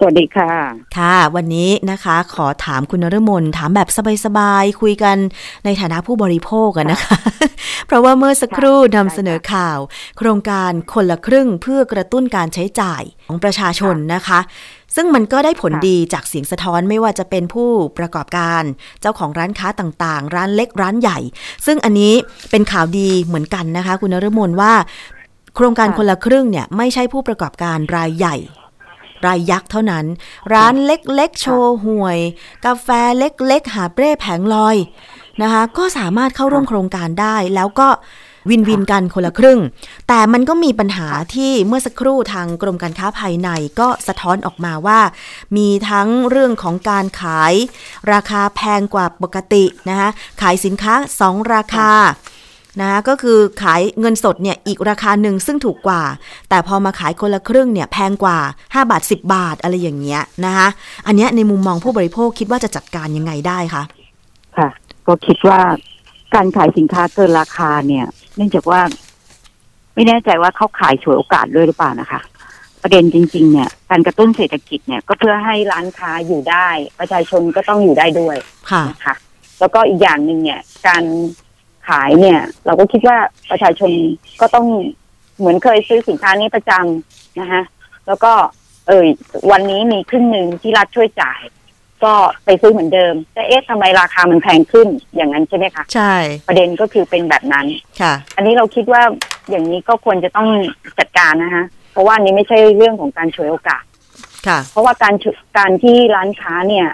[0.00, 0.50] สวัสดีค่ะ
[0.98, 3.88] ค่ะ วันนี้นะคะ ขอถามคุณนฤมลถามแบบ
[4.24, 5.16] สบายๆ คุยกัน
[5.64, 7.16] ในฐานะผู้บริโภคกันนะคะ
[7.86, 9.78] เพราะว่าเมื่อสักครู่นำเสนอข่าว
[10.18, 14.40] โครงการคนละครึ่งเพื่อกระตุ้นการใช้จ่ายของประชาชนนะคะ
[14.96, 18.62] ซึ่งมันก็ได้ผลค่ะดีจากเสียงสะท้อนไม่ว่าจะเป็นผู้ประกอบการ
[19.00, 21.18] เจ้าของร้านค้าต่างๆ ร้านเล็กร้านใหญ่
[21.66, 22.14] ซึ่งอันนี้
[22.50, 24.72] เป็นข่าวดีเหมือนกันนะคะ คุณนฤมลว่า
[25.56, 28.36] โครงการคนละครึ่งเนี่ยไม่ใช่ผู้ประกอบการรายใหญ่
[29.26, 30.04] รายยักษ์เท่านั้น
[30.54, 32.18] ร้านเล็กๆ โชว์หวย
[32.64, 34.76] กาแฟเล็กๆ หาเปร่แผงลอย
[35.42, 37.88] นะคะ ก็สามารถเข้าร่วมโครงการได้แล้วก็
[38.50, 39.60] วินวินกันคนละครึ่ง
[40.08, 43.48] แต่มันก็มีปัญหาที่เมื่อสักครู่ทางกรมการค้าภายใน
[43.80, 45.00] ก็สะท้อนออกมาว่า
[45.56, 47.54] มีทั้งเรื่องของการขาย
[48.12, 50.08] ราคาแพงกว่าปกตินะคะ
[50.40, 51.90] ขายสินค้า 2 ราคา
[52.80, 56.02] นะคะก็คือขายเงินสดเนี่ยอีกราคาหนึ่งซึ่งถูกกว่า
[56.48, 60.68] แต่พอมาขายคนละครึ่งเนี่ยแพงกว่า 5 บาท 10 บาทอะไรอย่างเงี้ยนะคะ
[61.06, 63.82] อันเนี้ยในมุมมองผู้บริโภคคิดว่าจะจัดการยังไงได้คะ
[64.56, 64.68] ค่ะ
[65.06, 65.60] ก็คิดว่า
[66.34, 68.80] การขายสินค้าเกินราคาเนี่ย เนื่องจากว่า
[69.94, 72.20] ไม่แน่ใจว่าเขาขายฉวยโอกาสด้วยหรือเปล่านะคะ
[72.82, 78.36] ประเด็นจริง ๆ เนี่ย การกระตุ้นเศรษฐกิจเนี่ย ก็เพื่อให้ร้านค้าอยู่ได้ ประชาชนก็ต้องอยู่ได้ด้วย
[78.70, 79.14] ค่ะนะคะ
[79.60, 81.04] แล้วก็อีกอย่างหนึ่งเนี่ย การ
[81.88, 83.18] ขายเนี่ย เราก็คิดว่า
[83.50, 83.90] ประชาชน
[84.40, 84.66] ก็ต้อง
[85.38, 87.62] เหมือนเคยซื้อสินค้านี้ประจำนะคะ
[88.06, 88.32] แล้วก็
[88.88, 89.08] เอย
[89.50, 91.40] วันนี้มีครึ่งหนึ่งที่รัฐช่วยจ่าย
[92.04, 96.14] ก็ไปซื้อเหมือนเดิมแต่เอ๊ะทำไมราคามันแพงขึ้นอย่างนั้นใช่ไหมคะใช่
[96.48, 97.66] ประเด็นก็คือเป็นแบบนั้น
[98.00, 99.02] ค่ะ อันนี้เราคิดว่า
[99.50, 100.48] อย่างนี้ก็ควรจะต้อง
[100.98, 103.82] จัดการนะคะเพราะว่าอันนี้ไม่ใช่เรื่องของการฉวยโอกาส
[104.46, 106.88] ค่ะ เพราะว่าการฉุการที่ร้านค้าเนี่ย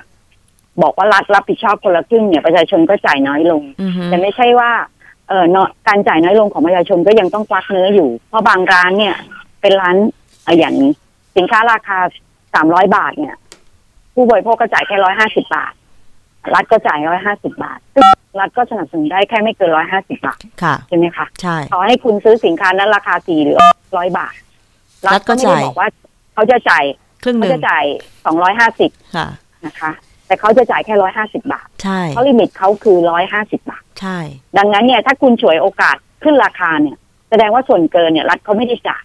[0.82, 4.70] บอกว่ารัฐรับผิดชอบคนละครึ่งเนี่ยประชาชนก็จ่ายน้อยลงอือฮึแต่ไม่ใช่ว่า
[5.28, 9.16] เออเนาะการจ่ายน้อยลงของประชาชนก็ยังต้องควักเนื้ออยู่ เพราะบางร้านเนี่ย
[9.60, 9.96] เป็นร้าน
[10.44, 10.74] เอ่ออย่าง
[11.36, 11.98] สินค้าราคา
[12.54, 13.36] สามร้อยบาทเนี่ย
[14.14, 15.72] ผู้บริโภคก็จ่ายแค่ร้อยห้าสิบาท
[16.54, 18.04] รัฐก็จ่ายร้อยห้าสิบาทซึ่ง
[18.40, 23.58] รัฐก็สนับสนุนได้แค่ไม่เกินร้อยห้าสิบาทค่ะใช่ไหมคะใช่ขอให้คุณซื้อสินค้านั้นราคาสี่หรือ
[23.96, 24.34] ร้อยบาท
[25.06, 25.88] รัฐก็ไม่ได้จ่ายบอกว่า
[26.34, 26.84] เขาจะจ่าย
[27.24, 27.84] ครึ่งหเขานึ่งจะจ่าย
[28.24, 29.26] สองร้อยห้าสิบค่ะ
[29.66, 29.90] นะคะ
[30.34, 34.18] แต่เขาจะจ่ายแค่ร้อยห้าสิบาทใช่เพราะลิมิตเขาคือร้อยห้าสิบาทใช่
[34.58, 36.96] ดังนั้นเนี่ยถ้าคุณฉวยโอกาสขึ้นราคาเนี่ย
[37.30, 39.02] แสดงว่าส่วนเกินเนี่ยรัฐเขาไม่ได้จ่าย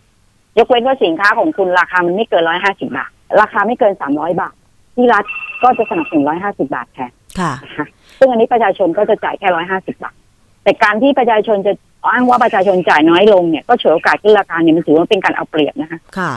[0.58, 3.10] ยกเว้นว่าสินค้าของคุณราคามันไม่เกินร้อยห้าสิบาท
[3.42, 4.54] ราคาไม่เกินสามร้อยบาท
[4.96, 5.26] ที่รัฐ
[5.64, 7.88] ก็จะสนับสนุนร้อยห้าสิบาทแทนค่ะนะคะ
[8.20, 10.16] ซึ่งอันนี้ประชาชนก็จะจ่ายแค่ร้อยห้าสิบาท
[10.64, 11.74] แต่การที่ประชาชนจะ
[12.12, 16.32] อ้างว่าประชาชนจ่ายน้อยลงเนี่ยก็ฉวยโอกาสขึ้นราคาเนี่ยมันถือว่าเป็นการเอาเปรียบนะคะค่ะ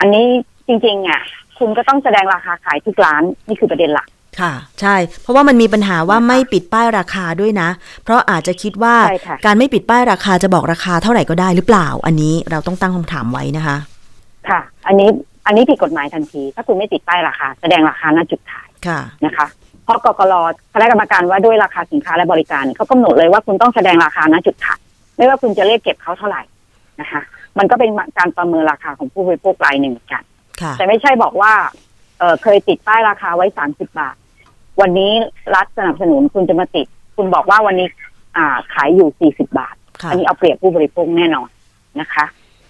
[0.00, 0.26] อันนี้
[0.68, 1.20] จริงๆอะ
[1.58, 4.08] คุณก็ต้องแสดงราคาขายทุกร้านนี่คือประเด็นหลัก
[4.40, 7.68] ค่ะ ใช่ เพราะว่ามันมีปัญหาว่าไม่ปิดป้ายราคาด้วยนะ
[8.04, 13.76] เพราะอาจจะคิดว่าใช่ค่ะการไม่ปิดป้ายราคาจะบอกราคาเท่าไหร่ก็ได้หรือเปล่า อันนี้เราต้องตั้งคำถามไว้นะคะ
[14.48, 15.08] ค่ะ อันนี้
[15.46, 19.46] อันนี้ผิดกฎหมายทันที ถ้าคุณไม่ติดป้ายราคา แสดงราคาหน้าจุดขายค่ะนะคะ
[19.84, 20.34] เพราะกกร
[20.74, 24.80] คณะกรรมการว่าด้วยราคาสินค้าและบริการเนี่ยเขากำหนดเลยว่าคุณต้องแสดงราคาณจุดขาย
[25.16, 26.42] ไม่ว่าคุณจะเรียกเก็บเขาเท่าไหร่
[27.00, 27.20] นะคะ
[27.58, 30.22] มันก็เป็นการประเมินราคาของผู้บริโภครายหนึ่งเหมือนกัน
[30.60, 31.52] ค่ะแต่ไม่ใช่บอกว่า
[32.18, 34.16] เออเคยติดป้ายราคาไว้สามสิบาท
[34.80, 35.12] วันนี้
[35.54, 36.86] รัฐสนับสนุนคุณจะมาติด
[37.16, 37.88] คุณบอกว่าวันนี้
[38.36, 41.48] อ่าขายอยู่สี่สิบาทค่ะอันนี้เอาเปรียบผู้บริโภคแน่นอน
[42.00, 42.24] นะคะ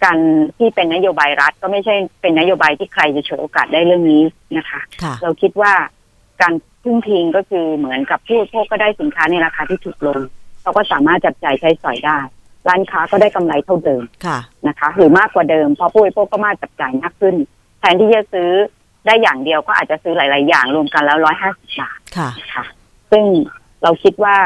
[0.05, 0.19] การ
[0.59, 4.23] ที่เป็นนโยบายรัฐก็ไม่ใช่เป็นนโยบายที่ใครจะฉวยโอกาสได้เรื่องนี้
[4.57, 5.73] นะคะค่ะเราคิดว่า
[6.42, 10.21] การพึ่งพิงก็คือเหมือนกับผู้บริโภคก็ได้สินค้าในราคาที่ถูกลง
[10.62, 12.19] เขาก็สามารถจับจ่ายใช้สอยได้
[12.69, 14.38] ร้านค้าก็ได้กำไรเท่าเดิมค่ะ
[14.69, 17.37] นะคะ หรือมากกว่าเดิมเพราะผู้บริโภคก็มากจับจ่ายมากขึ้น
[17.81, 18.51] แทนที่จะซื้อ
[19.07, 22.64] ได้อย่างเดียวก็อาจจะซื้อหลาย ๆ อย่างรวมกันแล้วร้อยห้าสิบบาท ค่ะค่ะ
[23.11, 23.24] ซึ่ง
[23.83, 24.37] เราคิดว่า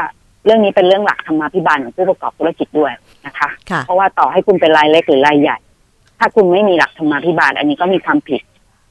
[0.45, 2.91] เรื่องนี้เป็นเรื่องหลักธรรมาภิบาลของผู้ประกอบธุรกิจด้วย
[3.25, 5.57] นะคะค่ะเพราะว่าต่อให้คุณเป็นรายเล็กหรือรายใหญ่
[6.19, 8.41] ถ้าคุณไม่มีหลักธรรมาภิบาล อันนี้ก็มีความผิด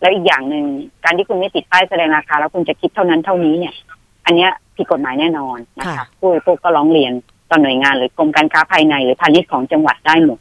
[0.01, 0.64] แล้วอีกอย่างหนึ่ง
[1.05, 3.75] การที่คุณไม่ติดป้ายแสดงราคาแล้วคุณจะคิดเท่านั้นเท่านี้เนี่ย
[4.27, 7.12] อันเนี้ยผิดกฎหมายแน่นอนนะคะค่ะผู้บริโภคก็ร้องเรียน
[7.51, 10.38] ต่อหน่วยงานหรือกรมการค้าภายในหรือพาณิชย์ของจังหวัดได้หมด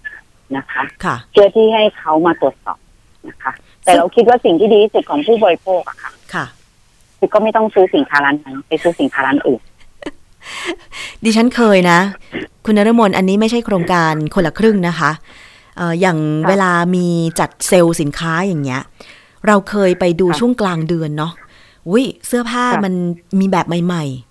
[0.57, 2.79] นะคะค่ะเพื่อที่ให้เขามาตรวจสอบ
[3.29, 3.51] นะคะ
[3.83, 6.11] แต่เราคิดว่าสิ่งที่ดีที่สุดของผู้บริโภคอะค่ะ
[7.19, 9.61] ค่ะคือก็ไม่ต้องซื้อสินค้าร้านนั้นไปซื้อสินค้าร้านอื่น
[11.23, 11.99] ดิฉันเคยนะ
[12.65, 15.11] คุณนรมนอันนี้ไม่ใช่โครงการคนละครึ่งนะคะ
[15.77, 17.07] เอ่ออย่างค่ะเวลามี
[17.39, 18.81] จัดเซลล์สินค้าอย่างเงี้ย
[19.47, 21.33] เราเคยไปดูค่ะช่วงกลางเดือนเนาะ
[21.89, 22.93] อุ้ยเสื้อผ้าค่ะมัน
[23.39, 24.28] มีแบบใหม่ ๆ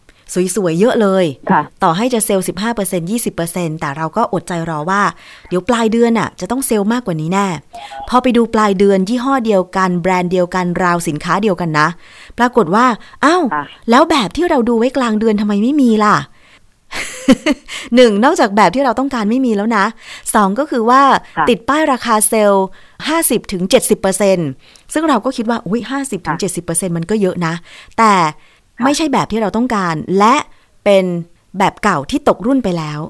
[0.57, 5.03] สวยๆ เยอะเลยค่ะต่อให้จะเซลล์15% 20%แต่เราก็อดใจรอว่า
[5.49, 7.47] เดี๋ยวปลายเดือนน่ะ จะต้องเซลล์มากกว่านี้แน่
[8.09, 11.89] พอไปดูปลายเดือนยี่ห้อเดียวกัน แบรนด์เดียวกันราวสินค้าเดียวกันนะ
[12.39, 12.87] ปรากฏว่า
[13.25, 16.17] อ้าวค่ะแล้วแบบที่เราดูไว้กลางเดือนทำไมไม่มีล่ะ
[17.95, 19.85] หนึ่งนอกจากแบบที่เราต้องการไม่มีแล้วนะ
[20.35, 21.03] สองก็คือว่า
[21.37, 22.67] ค่ะติดป้ายราคาเซลล์
[23.09, 23.63] 50ถึง
[24.29, 27.55] 70%ซึ่งเราก็คิดว่าอุ้ย50ถึง70%มันก็เยอะนะ
[27.99, 28.13] แต่
[28.85, 30.35] ไม่ใช่แบบที่เราต้องการ และ
[30.85, 31.05] เป็น
[31.59, 33.01] แบบเก่าที่ตกรุ่นไปแล้ว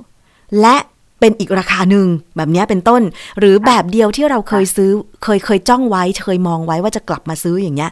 [0.61, 0.77] และ
[1.21, 3.03] เป็นอีกราคาหนึ่งแบบเนี้ยเป็นต้น
[3.39, 4.91] หรือแบบเดียวที่เราเคยซื้อ
[5.25, 7.91] เคยเคยจ้องไว้เคยมองไว้ว่าจะกลับมาซื้ออย่างเงี้ย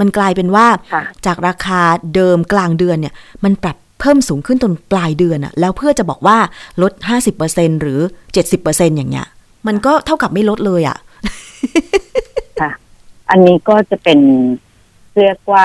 [0.00, 1.80] มันกลายเป็นว่าค่ะจากราคา
[2.14, 3.14] เดิมกลางเดือนเนี่ย
[3.44, 6.38] มันปรับเพิ่มสูงขึ้นจนปลายเดือนอะแล้วเพื่อจะบอกว่า
[6.82, 6.92] ลด
[7.36, 8.00] 50%หรือ
[8.48, 9.26] 70%อย่างเงี้ย
[9.66, 10.96] มันก็เท่ากับไม่ลดเลยอะ
[12.60, 12.70] ค่ะ
[13.30, 14.18] อันนี้ก็จะเป็น
[15.16, 15.64] เรียกว่า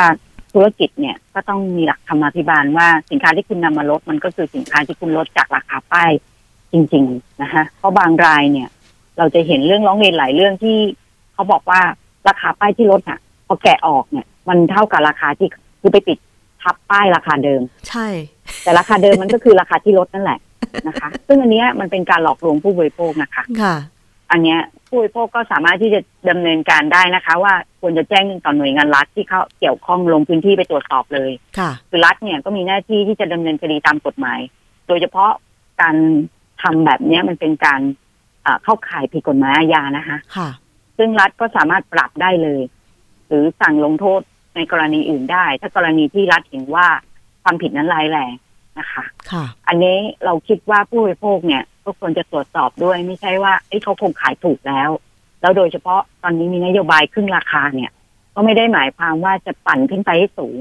[0.53, 6.11] ธุรกิจเนี่ยก็ต้องมีหลักธรรมาภิบาลว่าสินค้าที่คุณนำมาลดมันก็คือสินค้าที่คุณลดจากราคาป้าย
[6.73, 8.69] จริง ๆ นะคะเพราะบางรายเนี่ย
[9.17, 10.77] เราจะเห็นเรื่องร้องเรียนหลายเรื่องที่
[11.33, 11.81] เขาบอกว่า
[12.27, 15.47] ราคาป้ายที่ลดอะพอแกะออกเนี่ย มันเท่ากับราคาที่
[15.81, 16.17] คือไปติด
[16.61, 18.07] ทับป้ายราคาเดิม ใช่
[18.63, 20.39] แต่ราคาเดิมมันก็คือราคาที่ลดนั่นแหละ
[20.87, 23.75] นะคะ ซึ่งอันเนี้ยมันเป็นการหลอกลวงผู้บริโภคนะคะ ค่ะ
[24.33, 34.39] อันเนี้ยผู้บริโภคก็สามารถที่จะดำเนินการได้นะคะ ว่าควรจะแจ้งต่อหน่วยงานรัฐที่เขาเกี่ยวข้องลงพื้นที่ไปตรวจสอบเลยค่ะคือรัฐเนี่ยก็มีหน้าที่ที่จะดำเนินคดีตามกฎหมาย
[34.87, 35.31] โดยเฉพาะ
[35.81, 35.95] การ
[36.61, 37.81] ทำแบบเนี้ยมันเป็นการ
[38.43, 40.49] เอ่อเข้าข่ายผิดกฎหมายอาญานะคะค่ะ
[40.97, 42.61] ซึ่งรัฐก็สามารถปรับได้เลย
[43.27, 44.21] หรือสั่งลงโทษ
[44.55, 46.87] ในกรณีอื่นได้ ถ้ากรณีที่รัฐเห็นว่า
[47.43, 48.33] ความผิดนั้นร้ายแรง
[48.79, 54.89] นะคะ ค่ะ อันนี้เราคิดว่าผู้บริโภคเนี่ย ก็ควรจะตรวจสอบด้วยไม่ใช่ว่าเอ้ยเขาคงขายถูกแล้ว
[55.41, 57.91] แล้วโดยเฉพาะตอนนี้มีนโยบายขึ้นราคาเนี่ย
[58.35, 60.57] ก็ไม่ได้หมายความว่าจะปั่นขึ้นไปให้สูง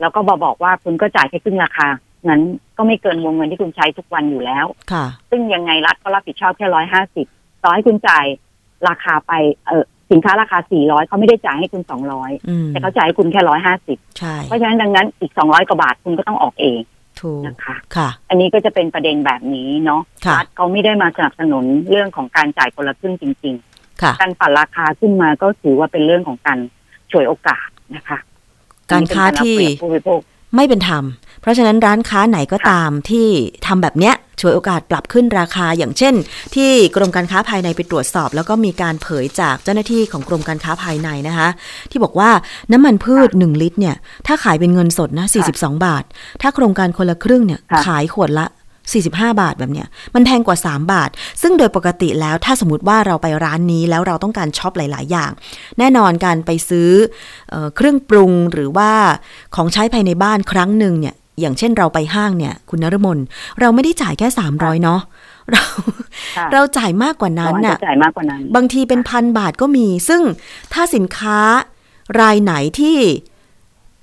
[0.00, 1.88] แล้วก็บอกบอกว่าคุณก็จ่ายแค่ครึ่งราคา
[2.26, 2.42] งั้น
[2.76, 7.26] ก็ไม่เกินวงเงินที่คุณใช้ทุกวันอยู่แล้ว ค่ะ ซึ่งยังไงรัฐก็รับผิดชอบแค่ร้อยห้าสิบ
[7.62, 8.26] ต่อให้คุณจ่าย
[8.88, 9.32] ราคาไป
[9.66, 16.80] เออสินค้าราคาสี่ร้อยเขาไม่ได้จ่ายให้คุณสองร้อยอืมแต่เขาจ่ายให้คุณแค่ร้อยห้าสิบใช่เพราะฉะนั้นดังนั้นอีกสองร้อยกว่าบาทคุณก็ต้องออกเอง
[17.20, 23.54] ถูกนะคะค่ะ อันนี้ก็จะเป็นประเด็นแบบนี้เนาะค่ะรัฐเขาไม่ได้มาสนับสนุนเรื่องของการจ่ายคนละครึ่งจริง
[24.02, 26.58] ค่ะๆการปั่นราคาขึ้นมาก็ถือว่าเป็นเรื่องของการ
[27.10, 28.18] ฉวยโอกาสนะคะ
[28.92, 30.20] การค้าที่อันนี้เป็นการเอาเปรียบผู้บริโภค
[30.54, 31.04] ไม่เป็นธรรม
[31.40, 33.28] เพราะฉะนั้นร้านค้าไหนก็ค่ะตามที่
[33.66, 36.14] ทำแบบเนี้ยฉวยโอกาสปรับขึ้นราคาอย่างเช่น
[36.54, 41.48] ที่กรมการค้าภายในไปตรวจสอบ แล้วก็มีการเผยจากเจ้าหน้าที่ของกรมการค้าภายในนะคะ
[41.90, 42.30] ที่บอกว่า
[42.72, 46.04] น้ำมันพืช 1 ลิตรเนี่ยถ้าขายเป็นเงินสดนะ 42 บาท
[46.42, 48.46] ถ้าโครงการคนละครึ่งเนี่ยค่ะขายขวดละ
[48.92, 51.10] 45 บาทแบบเนี้ยมันแพงกว่า 3 บาท
[51.42, 55.30] ซึ่งโดยปกติแล้วถ้าสมมติว่าเราไปร้านนี้แล้วเราต้องการช็อปหลาย ๆ อย่าง
[55.78, 56.90] แน่นอนการไปซื้อ
[57.50, 58.90] เออเครื่องปรุงหรือว่า
[59.54, 63.18] ของใช้ภายในบ้านครั้งหนึ่งเนี่ยอย่างเช่นเราไปห้างเนี่ย คุณนรมน
[63.60, 65.00] เราไม่ได้จ่ายแค่ 300 เนาะ
[65.50, 65.62] เรา
[66.36, 70.22] ค่ะเราจ่ายมากกว่านั้นเราอาจน่ะจะจ่ายมากกว่านั้น บางทีเป็นพันบาทก็มี ซึ่ง
[70.72, 71.38] ถ้าสินค้า
[72.20, 72.96] รายไหนที่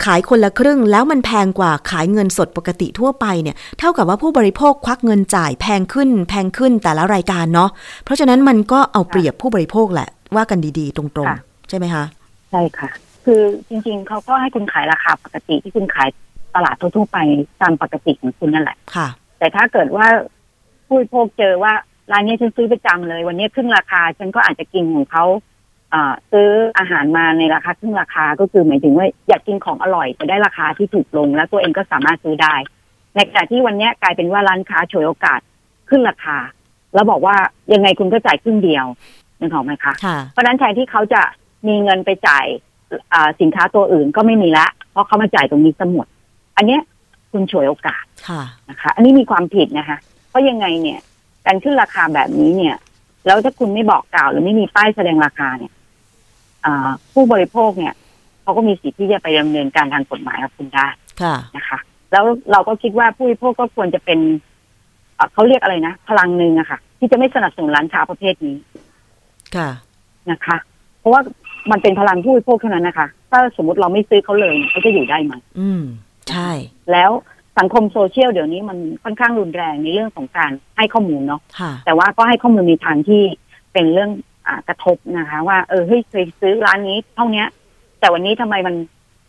[0.03, 7.69] ขายคนละครึ่งแล้วมันแพงกว่าขายเงินสดปกติทั่วไปเนี่ยเท่ากับว่าผู้บริโภคควักเงินจ่ายแพงขึ้น แพงขึ้นแต่ละรายการเนาะ
[8.03, 12.05] เพราะฉะนั้นมันก็เอาเปรียบผู้บริโภคแหละว่ากันดีๆ ตรงค่ะๆใช่ไหมคะ
[12.51, 12.89] ใช่ค่ะ
[13.25, 16.09] คือจริงๆ เขาก็ให้คุณขายราคาปกติที่คุณขาย
[16.55, 17.17] ตลาดทั่วๆไป
[17.61, 19.07] ตามปกติของคุณนั่นแหละค่ะ
[19.39, 20.07] แต่ถ้าเกิดว่า
[20.87, 21.73] ผู้บริโภคเจอว่า
[22.11, 25.43] ร้านนี้ฉันซื้อประจำเลย วันนี้ครึ่งราคาฉันก็อาจจะกินของเขาเอ่อ
[26.31, 32.55] ซื้ออาหารมาในราคาครึ่งราคาก็คือหมายถึงว่าอยากกินของอร่อยแต่ได้ราคาที่ถูกลง แล้วตัวเองก็สามารถซื้อได้
[33.15, 35.39] ในขณะที่วันนี้กลายเป็นว่าร้านค้าฉวยโอกาส
[35.89, 36.37] ขึ้นราคา
[36.93, 37.35] แล้วบอกว่า
[37.73, 38.85] ยังไงคุณก็จ่ายครึ่งเดียว
[39.39, 41.21] นึกออกไหมคะค่ะเพราะฉะนั้นแทนที่เขาจะ
[41.67, 42.45] มีเงินไปจ่าย
[43.13, 46.07] อ่าสินค้าตัวอื่นก็ไม่มีละ เพราะเขามาจ่ายตรงนี้ซะหมด
[46.57, 46.81] อันเนี้ย
[47.31, 49.97] คุณฉวยโอกาสค่ะนะคะ อันนี้มีความผิดนะคะ
[50.29, 50.99] เพราะยังไงเนี่ย
[51.45, 52.75] การขึ้นราคาแบบนี้เนี่ย
[53.25, 55.73] แล้วถ้าคุณไม่บอกกล่าวหรือไม่มีป้ายแสดงราคาเนี่ย
[56.65, 57.93] อ่าผู้บริโภคเนี่ย
[58.41, 60.87] เขาก็มีสิทธิ์ที่จะไปดำเนินการทางกฎหมายกับคุณได้
[61.21, 61.79] ค่ะนะคะ
[62.11, 64.19] แล้วเราก็คิดว่าผู้บริโภคก็ควรจะเป็น
[65.15, 68.57] เอ่อเขาเรียกอะไรนะพลังหนึ่งอะค่ะ ที่จะไม่สนับสนุนร้านค้าประเภทนี้
[69.55, 69.69] ค่ะ
[70.31, 70.57] นะคะ
[70.99, 71.21] เพราะว่า
[71.71, 75.83] มันเป็นพลังผู้บริโภคเท่านั้นนะคะ ถ้าสมมติเราไม่ซื้อเขาเลยเนี่ยเขาจะอยู่ได้ไหมอืม
[76.29, 76.49] ใช่
[76.91, 77.11] แล้ว
[77.57, 83.21] สังคมโซเชียลเดี๋ยวนี้มันค่อนข้างรุนแรงในเรื่องของการให้ข้อมูลเนาะค่ะแต่ว่าก็ให้ข้อมูลในทางที่
[83.73, 84.11] เป็นเรื่อง
[84.47, 87.47] อากระทบนะคะ ว่าเออเฮ้ยเคยซื้อร้านนี้เท่าเนี้ย
[87.99, 88.75] แต่วันนี้ทำไมมัน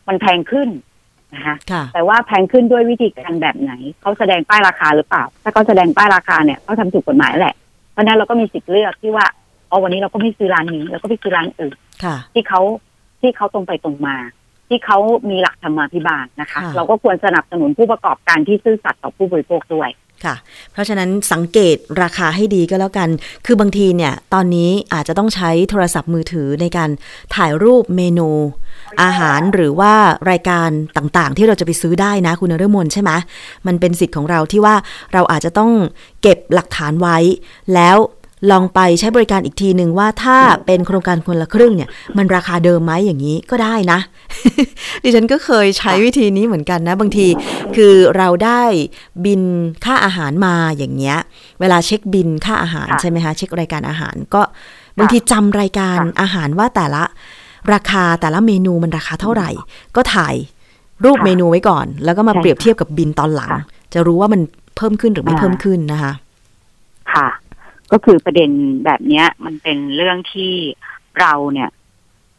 [0.09, 0.69] มันแพงขึ้น
[1.35, 7.55] นะคะค่ะแต่ว่าแพงขึ้นด้วยวิธีการแบบไหนเขาแสดงป้ายราคาหรือเปล่า ถ้าเขาแสดงป้ายราคาเนี่ยเขาทำถูกกฎหมายแหละ
[7.93, 9.27] เพราะฉะนั้นเราก็มีสิทธิ์เลือกที่ว่า
[9.71, 12.61] อ๋อวันนี้เราก็ไม่ซื้อร้านนี้เราก็ไปซื้อร้านอื่นค่ะที่เขา
[13.21, 14.17] ที่เขาตรงไปตรงมา
[14.69, 14.99] ที่เขา
[15.31, 19.91] มีหลักธรรมาภิบาลนะคะค่ะเราก็ควรสนับสนุนผู้ประกอบการที่ซื่อสัตย์ต่อผู้บริโภคด้วย
[20.25, 20.35] ค่ะ
[20.73, 23.09] เพราะฉะนั้นสังเกตราคาให้ดีก็แล้วกัน
[23.47, 26.91] คือบางทีเนี่ย ตอนนี้อาจจะต้องใช้โทรศัพท์มือถือในการ
[27.37, 28.29] ถ่ายรูปเมนู
[29.03, 29.93] อาหารหรือว่า
[30.31, 33.11] รายการต่างๆ ที่เราจะไปซื้อได้นะคุณนฤมลใช่ไหม
[33.67, 34.75] มันเป็นสิทธิ์ของเราที่ว่า
[35.13, 35.71] เราอาจจะต้อง
[36.23, 37.17] เก็บหลักฐานไว้
[37.75, 37.97] แล้ว
[38.51, 43.99] ลองไปใช้บริการอีกทีหนึ่งว่าถ้าเป็นโครงการคนละครึ่งเนี่ย มันราคาเดิมไหมอย่างนี้ก็ได้นะ
[45.03, 47.27] ดิฉันก็เคยใช้วิธีนี้เหมือนกันนะ บางที
[47.77, 48.63] คือเราได้
[49.25, 49.43] บิน
[49.85, 51.19] ค่าอาหารมาอย่างเงี้ย
[51.61, 54.43] เวลาเช็คบินค่าอาหารค่ะใช่ไหมคะเช็ครายการอาหารก็
[54.99, 57.03] บางทีจำรายการค่ะอาหารว่าแต่ละ
[57.73, 59.51] ราคาแต่ละเมนูมันราคาเท่าไหร่
[59.97, 60.35] ก็ถ่าย
[61.05, 63.61] รูปค่ะเมนูไว้ก่อน แล้วก็มาใช่เปรียบเทียบกับบินตอนหลังค่ะ
[63.95, 64.41] จะรู้ว่ามัน
[64.77, 66.13] เพิ่มขึ้นหรือไม่อ่าเพิ่มขึ้นนะคะ
[67.13, 67.27] ค่ะ
[67.93, 68.51] ก็คือประเด็น
[68.85, 70.53] แบบเนี้ย มันเป็นเรื่องที่
[71.21, 71.71] เราเนี่ย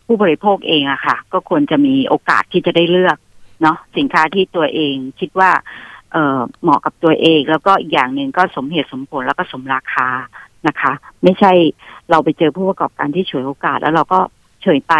[0.05, 3.17] ผู้บริโภคเองอะค่ะ ก็ควรจะมีโอกาสที่จะได้เลือก
[3.61, 5.51] เนาะสินค้าที่ตัวเองคิดว่า
[6.11, 10.07] เออเหมาะกับตัวเอง แล้วก็อีกอย่างหนึ่งก็สมเหตุสมผลแล้วก็สมราคา
[10.67, 10.91] นะคะ
[11.23, 11.51] ไม่ใช่
[12.09, 14.19] เราไปเจอผู้ประกอบการที่ฉวยโอกาส แล้วเราก็
[14.63, 14.93] เฉยไป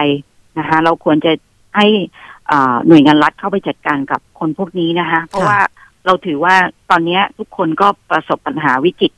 [0.60, 1.32] นะคะเราควรจะ
[1.78, 1.88] ให้
[2.52, 5.60] อ่าหน่วยงานรัฐเข้าไปจัดการกับคนพวกนี้นะคะ เพราะว่า
[6.06, 6.56] เราถือว่า
[6.90, 9.12] ตอนนี้ทุกคนก็ประสบปัญหาวิกฤต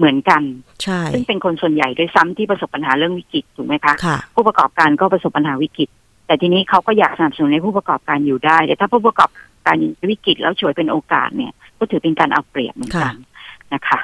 [0.00, 0.42] เหมือนกัน
[0.82, 5.88] ใช่ ซึ่งเป็นคนส่วนใหญ่ด้วยซ้ำที่ประสบปัญหาเรื่องวิกฤตถูกไหมคะค่ะผู้ประกอบการก็ประสบปัญหาวิกฤต
[6.26, 9.30] แต่ทีนี้เขาก็อยากสนับสนุนให้ผู้ประกอบการอยู่ได้ แต่ถ้าผู้ประกอบ
[9.66, 13.14] การอยู่ในวิกฤตแล้วฉวยเป็นโอกาสเนี่ย ก็ถือเป็นการเอาเปรียบเหมือนกัน
[13.74, 14.00] นะคะ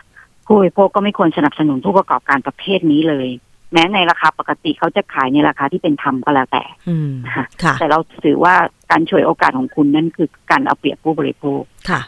[0.47, 3.29] ผู้บริโภคก็ไม่ควรสนับสนุนผู้ประกอบการประเภทนี้เลย
[3.73, 8.55] แม้ในราคาปกติเขาจะขายในราคาที่เป็นธรรมก็แล้วแต่อืมนะคะค่ะแต่เราถือว่า
[8.91, 12.01] การฉวยโอกาสของคุณนั่นคือการเอาเปรียบผู้บริโภคค่ะ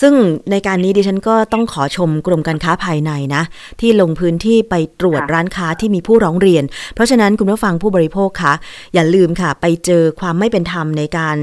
[0.00, 0.14] ซึ่ง
[0.50, 3.42] ในการนี้ดิฉันก็ต้องขอชมกรมการค้าภายในนะ
[3.80, 8.54] ที่ลงพื้นที่ไปตรวจค่ะร้านค้าที่มีผู้ร้องเรียน เพราะฉะนั้นคุณผู้ฟังผู้บริโภคคะ
[8.94, 11.36] อย่าลืมค่ะ ไปเจอความไม่เป็นธรรมในการ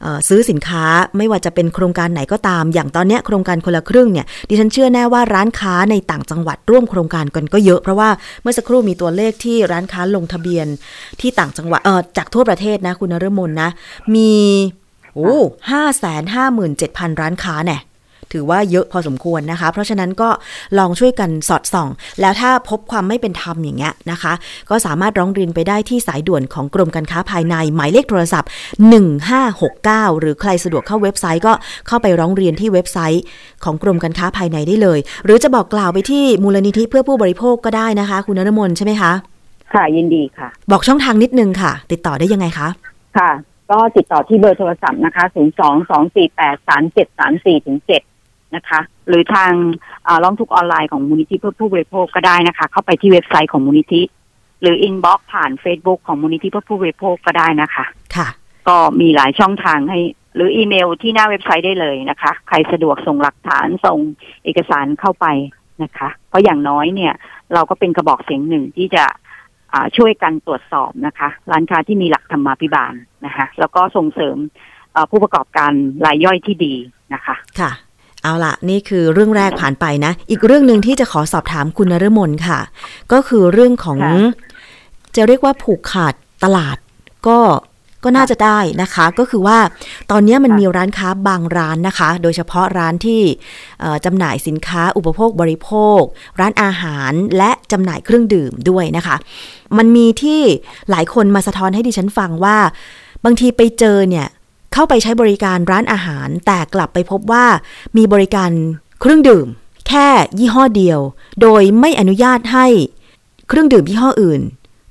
[0.00, 0.84] เอ่อซื้อสินค้า
[1.16, 8.10] ไม่ว่าจะเป็นโครงการไหนก็ตาม อย่างตอนเนี้ยโครงการคนละครึ่งเนี่ยดิฉันเชื่อแน่ว่าร้านค้าในต่างจังหวัดร่วมโครงการกันก็เยอะเพราะว่า
[8.42, 10.66] เมื่อสักครู่มีตัวเลขที่ร้านค้าลงทะเบียน
[11.20, 13.70] ที่ต่างจังหวัดเออจากทั่วประเทศนะคุณนฤมลนะ
[14.14, 14.32] มี
[15.14, 15.36] โอ้
[15.70, 17.78] ห้าแสนห้าหมื่นเจ็ดพันร้านค้าแน่
[18.32, 20.28] ถือว่าเยอะพอสมควรนะคะ เพราะฉะนั้นก็
[20.78, 21.88] ลองช่วยกันสอดส่อง
[22.20, 24.32] แล้วถ้าพบความไม่เป็นธรรมอย่างเงี้ยนะคะ
[24.70, 28.50] ก็สามารถร้องเรียนไปได้ที่สายด่วนของกรมการค้าภายในหมายเลขโทรศัพท์
[29.34, 31.52] 1569 หรือใครสะดวกเข้าเว็บไซต์ก็
[31.86, 33.22] เข้าไปร้องเรียนที่เว็บไซต์
[33.64, 39.12] ของกรมการค้าภายในได้เลย หรือจะบอกกล่าวไปที่มูลนิธิเพื่อผู้บริโภคก็ได้นะคะ คุณนรมนใช่ไหมคะ
[39.74, 42.68] ค่ะยินดีค่ะ บอกช่องทางนิดนึงค่ะ ติดต่อได้ยังไงคะ
[43.18, 43.30] ค่ะ
[43.70, 48.17] ก็ติดต่อที่เบอร์โทรศัพท์นะคะ 0 2 2 4 8 3 7 3 4ถึง7
[48.56, 49.52] นะคะ หรือทาง
[50.06, 54.02] อ่าร้องทุกข์ออนไลน์ของมูลนิธิเพื่อผู้บริโภคก็ได้นะคะ เข้าไปที่เว็บไซต์ของมูลนิธิ
[54.60, 57.84] หรือ inbox ผ่าน Facebook ของมูลนิธิเพื่อผู้บริโภคก็ได้นะคะ
[58.16, 58.28] ค่ะ
[58.68, 60.00] ก็มีหลายช่องทางให้
[60.34, 63.98] หรืออีเมลที่หน้าเว็บไซต์ได้เลยนะคะ ใครสะดวกส่งหลักฐานส่ง
[64.44, 65.26] เอกสารเข้าไป
[65.82, 67.12] นะคะ เพราะอย่างน้อยเนี่ย
[67.54, 69.04] เราก็เป็นกระบอกเสียงหนึ่งที่จะ
[69.72, 72.94] อ่าช่วยกันตรวจสอบนะคะ ร้านค้าที่มีหลักธรรมาภิบาล
[73.26, 74.36] นะคะ แล้วก็ส่งเสริม
[74.92, 75.72] เอ่อผู้ประกอบการ
[76.06, 76.74] รายย่อยที่ดี
[77.14, 77.70] นะคะ ค่ะ
[78.22, 82.60] เอาละนี่คือเรื่องแรกผ่านไปนะ อีกเรื่องหนึ่งที่จะขอสอบถามคุณนฤมลค่ะ
[83.12, 84.14] ก็คือเรื่องของค่ะ
[85.16, 86.76] จะเรียกว่าผูกขาดตลาด
[87.28, 87.38] ก็
[88.04, 89.58] ก็น่าจะได้นะคะ ก็คือว่า
[90.10, 93.20] ตอนนี้มันมีร้านค้าบางร้านนะคะ โดยเฉพาะร้านที่
[93.80, 96.00] เอ่อจำหน่ายสินค้าอุปโภคบริโภค
[96.40, 99.16] ร้านอาหารและจำหน่ายเครื่องดื่มด้วยนะคะ
[99.78, 100.42] มันมีที่
[100.90, 102.56] หลายคนมาสะท้อนให้ดิฉันฟังว่า
[103.24, 104.26] บางทีไปเจอเนี่ย
[104.72, 107.46] เข้าไปใช้บริการร้านอาหาร แต่กลับไปพบว่า
[107.96, 108.50] มีบริการ
[109.00, 109.46] เครื่องดื่ม
[109.88, 110.06] แค่
[110.38, 111.00] ยี่ห้อเดียว
[111.42, 112.66] โดยไม่อนุญาตให้
[113.48, 114.40] เครื่องดื่มยี่ห้ออื่น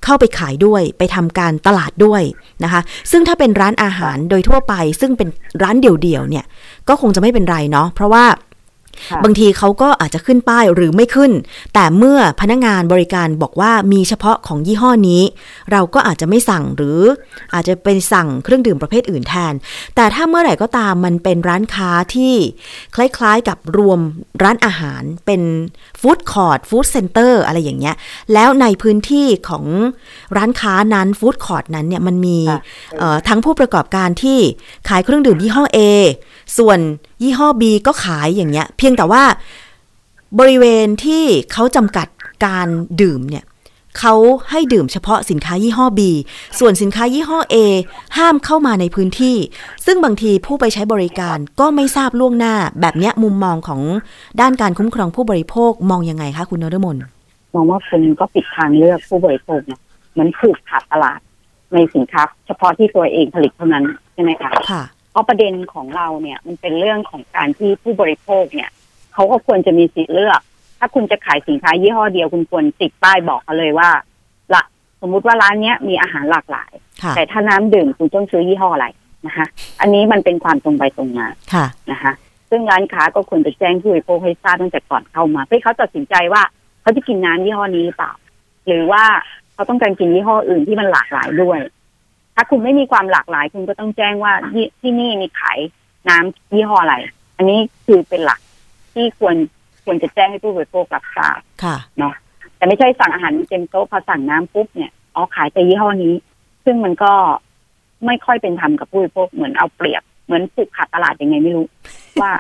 [0.04, 2.22] เข้าไปขายด้วยไปทำการตลาดด้วย
[2.64, 5.30] นะคะ ซึ่งถ้าเป็นร้านอาหารโดยทั่วไป ซึ่งเป็น
[5.64, 6.46] ร้านเดี่ยวๆเนี่ย
[6.88, 8.24] ก็คงจะไม่เป็นไรเนาะเพราะว่า
[9.24, 11.32] บางทีเขาก็อาจจะขึ้นป้ายหรือไม่ขึ้น
[11.74, 15.22] แต่เมื่อพนักงานบริการบอกว่ามีเฉพาะของยี่ห้อนี้
[15.72, 17.00] เราก็อาจจะไม่สั่งหรือ
[17.54, 19.54] อาจจะเป็นสั่งเครื่องดื่มประเภทอื่นแทน
[19.96, 22.34] แต่ถ้าเมื่อไหร่ก็ตามมันเป็นร้านค้าที่
[22.96, 24.00] คล้ายๆกับรวม
[24.44, 25.42] ร้านอาหารเป็น
[26.02, 27.96] ฟู้ดคอร์ t ฟู้ดเซ็นเตอร์อะไรอย่างเงี้ย
[28.34, 29.66] แล้วในพื้นที่ของ
[30.38, 32.60] ร้านค้านั้นฟู้ดคอร์ t นั้นเนี่ยมันมีค่ะ
[33.00, 34.40] เอ่อทั้งผู้ประกอบการที่
[34.90, 35.80] ขายเครื่องดื่มยี่ห้อ A
[36.58, 36.80] ส่วน
[37.24, 39.24] ยี่ห้อ B ก็ขายอย่างเงี้ยเพียงแต่ว่า
[40.40, 41.24] บริเวณที่
[41.54, 42.08] เขาจำกัด
[42.46, 42.68] การ
[43.02, 43.46] ดื่มเนี่ย
[44.00, 44.16] เขา
[44.52, 46.02] ให้ดื่มเฉพาะสินค้ายี่ห้อ B
[46.60, 47.56] ส่วนสินค้ายี่ห้อ A
[48.18, 49.38] ห้ามเข้ามาในพื้นที่
[49.86, 53.82] ซึ่งบางทีผู้ไปใช้บริการก็ไม่ทราบล่วงหน้า แบบเนี้ยมุมมองของ
[54.42, 56.98] ด้านการคุ้มครองผู้บริโภคมองยังไงคะคุณนรมน
[57.56, 59.80] มองว่าคุณก็ปิดทางเลือกผู้บริโภคเนี่ย
[60.12, 61.20] เหมือนผูกขาดตลาด
[61.74, 68.70] ในสินค้าเฉพาะที่ตัวเองผลิตเท่านั้นใช่ไหมคะค่ะเพราะประเด็นของเราเนี่ยมันเป็นเรื่องของการที่ผู้บริโภคเนี่ย
[69.18, 70.42] เขาก็ควรจะมีสิทธิ์เลือก
[70.80, 73.90] ถ้าคุณจะขายสินค้ายี่ห้อเดียวคุณควรติดป้ายบอกเขาเลยว่า
[74.54, 74.64] ละ
[75.02, 76.72] สมมุติว่าร้านเนี้ยมีอาหารหลากหลาย
[77.04, 78.88] ค่ะแต่ถ้าน้ำดื่มคุณต้องซื้อยี่ห้ออะไร
[79.28, 79.46] นะคะ
[79.82, 82.12] อันนี้มันเป็นความตรงไปตรงมาค่ะนะคะ
[82.50, 86.42] ซึ่งร้านค้าก็ควรจะแจ้งผู้บริโภคให้ทราบตั้งแต่ก่อนเข้ามาเพื่อให้เขาตัดสินใจว่า
[86.82, 88.12] เขาจะกินน้ำยี่ห้อนี้หรือเปล่า
[88.68, 89.04] หรือว่า
[89.54, 91.60] เขาต้องการกินยี่ห้ออื่นที่มันหลากหลายด้วย
[92.36, 95.60] ถ้าคุณไม่มีความหลากหลายคุณก็ต้องแจ้งว่าที่ที่นี่มีขาย
[96.10, 96.96] น้ำยี่ห้ออะไร
[97.38, 98.40] อันนี้คือเป็นหลัก
[98.98, 99.36] ที่ควร
[99.86, 102.14] ควรจะแจ้งให้ผู้บริโภครับทราบค่ะเนาะ
[102.58, 106.14] แต่ไม่ใช่สั่งอาหารเต็มโต๊ะพอสั่งน้ำปุ๊บเนี่ยอ๋อขายแต่ยี่ห้อนี้
[106.66, 107.12] ซึ่งมันก็
[108.06, 111.66] ไม่ค่อยเป็นธรรมกับผู้บริโภคเหมือนเอาเปรียบเหมือนผูกขาดตลาดยังไงไม่รู้
[112.22, 112.32] ว่า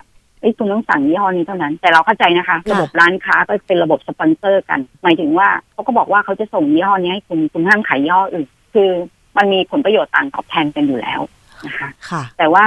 [0.41, 8.89] ไอ้ยคุณต้องสั่งยี่ห้อนี้เท่านั้น แต่เราเข้าใจนะคะค่ะระบบร้านค้าก็เป็นระบบสปอนเซอร์กัน หมายถึงว่าเขาก็บอกว่าเขาจะส่งยี่ห้อนี้ให้คุณคุณห้ามขายยี่ห้ออื่น คือ
[9.37, 11.19] มันมีผลประโยชน์ต่างตอบแทนกันอยู่แล้ว
[11.65, 12.65] นะคะค่ะแต่ว่า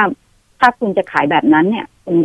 [0.60, 2.16] ถ้าคุณจะขายแบบนั้นเนี่ยคุณ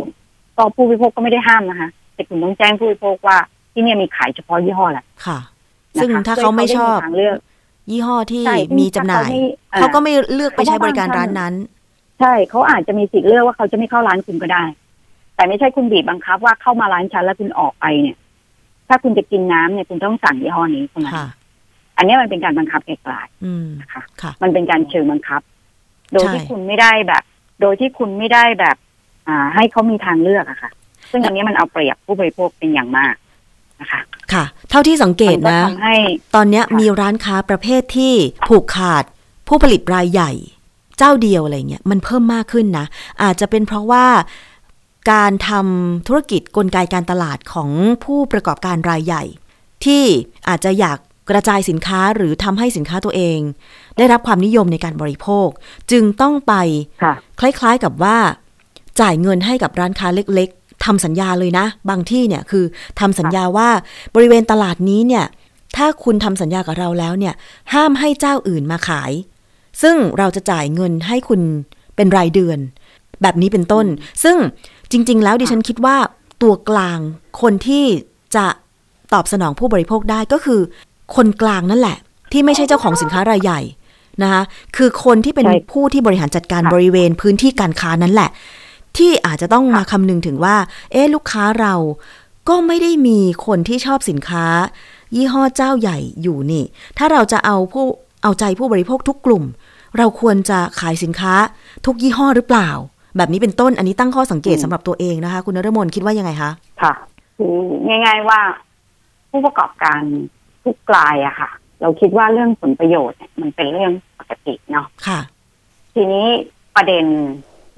[0.56, 3.38] ก็ผู้บริโภคก็ไม่ได้ห้ามนะคะแต่คุณต้องแจ้งผู้บริโภคว่า
[3.72, 5.38] ที่เนี่ยมีขายเฉพาะยี่ห้อแหละค่ะ
[5.96, 7.38] นะคะซึ่งถ้าเขาไม่ชอบพื่ให้เขาได้มีทางเลือก
[7.90, 9.40] ยี่ห้อที่ใช่ซึ่งมีจำหน่ายถ้าเขาไม่
[9.72, 11.54] อ่าเขาก็ไม่เลือกไปใช้บริการเพราะว่าร้านนั้น
[12.20, 14.64] ใช่เขาอาจจะมีสิทธิ์เลือกว่าเขาจะไม่เข้าร้านคุณก็ได้
[15.36, 18.16] แต่ไม่ใช่คุณบีบบังคับว่าเข้ามาร้านฉันแล้วคุณออกไปเนี่ย
[18.88, 21.26] ถ้าคุณจะกินน้ำเนี่ยคุณต้องสั่งยี่ห้อนี้เท่านั้นค่ะ
[21.96, 23.14] อันนี้มันเป็นการบังคับไกล
[23.44, 25.40] อืมๆนะคะค่ะมันเป็นการเชิงบังคับ
[26.12, 27.22] โดยใช่ที่คุณไม่ได้แบบ
[27.60, 28.76] โดยที่คุณไม่ได้แบบ
[29.28, 30.70] อ่า ให้เขามีทางเลือกอะค่ะ
[31.10, 33.14] ซึ่งอันนี้มันเอาเปรียบผู้บริโภคเป็นอย่างมาก
[33.80, 34.00] นะคะ
[34.32, 35.96] ค่ะ เท่าที่สังเกตมันก็นะทำให้
[36.34, 38.14] ตอนเนี้ยค่ะมีร้านค้าประเภทที่
[38.48, 39.04] ผูกขาด
[39.48, 40.32] ผู้ผลิตรายใหญ่
[40.98, 42.86] เจ้าเดียวอะไรเงี้ยมันเพิ่มมากขึ้นนะ
[43.22, 44.06] อาจจะเป็นเพราะว่า
[45.12, 47.70] การทำธุรกิจกลไกการตลาดของ
[48.04, 49.24] ผู้ประกอบการรายใหญ่
[49.84, 50.02] ที่
[50.48, 50.98] อาจจะอยาก
[51.30, 53.38] กระจายสินค้าหรือทำให้สินค้าตัวเอง
[53.96, 55.48] ได้รับความนิยมในการบริโภค
[55.90, 56.54] จึงต้องไป
[57.02, 58.18] ค่ะคล้ายๆกับว่า
[59.00, 62.64] จ่ายเงินให้กับร้านค้าเล็กๆทำสัญญาเลยนะ บางที่เนี่ยคือ
[63.00, 63.68] ทำสัญญาว่า
[64.14, 65.24] บริเวณตลาดนี้เนี่ย
[65.76, 67.34] ถ้าคุณทำสัญญากับเราแล้วเนี่ย
[67.72, 69.12] ห้ามให้เจ้าอื่นมาขาย
[69.82, 71.40] ซึ่งเราจะจ่ายเงินให้คุณ
[71.96, 72.58] เป็นรายเดือน
[73.22, 73.86] แบบนี้เป็นต้น
[74.24, 74.36] ซึ่ง
[74.90, 75.96] จริง ๆ แล้วดิฉันคิดว่า
[76.42, 76.98] ตัวกลาง
[77.40, 77.84] คนที่
[78.36, 78.46] จะ
[79.12, 80.60] ตอบสนองผู้บริโภคได้ก็คือ
[81.16, 81.96] คนกลางนั่นแหละ
[82.32, 83.60] ที่ไม่ใช่เจ้าของสินค้ารายใหญ่
[84.22, 84.42] นะคะ
[84.76, 88.30] คือคนที่เป็นใช่ผู้ที่บริหารจัดการค่ะบริเวณพื้นที่การค้านั่นแหละ
[88.98, 90.56] ที่อาจจะต้องมาคำนึงถึงว่า
[90.92, 91.74] เอ๊ะลูกค้าเรา
[92.48, 94.46] ก็ไม่ได้มีคนที่ชอบสินค้า
[95.16, 96.64] ยี่ห้อเจ้าใหญ่อยู่นี่
[96.98, 97.84] ถ้าเราจะเอาผู้
[98.22, 99.44] เอาใจผู้บริโภคทุกกลุ่ม
[99.98, 101.34] เราควรจะขายสินค้า
[101.86, 102.70] ทุกยี่ห้อหรือเปล่า
[103.16, 106.50] แบบนี้เป็นต้นอันนี้ตั้งข้อสังเกตอืมสำหรับตัวเองนะคะ คุณนรมนคิดว่ายังไงคะ
[106.82, 106.92] ค่ะ
[107.36, 108.40] คือง่าย ๆว่า
[109.30, 110.00] ผู้ประกอบการ
[110.64, 115.20] ทุกกลายอะค่ะ เราคิดว่าเรื่องผลประโยชน์เนี่ยมันเป็นเรื่องปกติเนาะค่ะ
[115.94, 116.26] ทีนี้
[116.76, 117.04] ประเด็น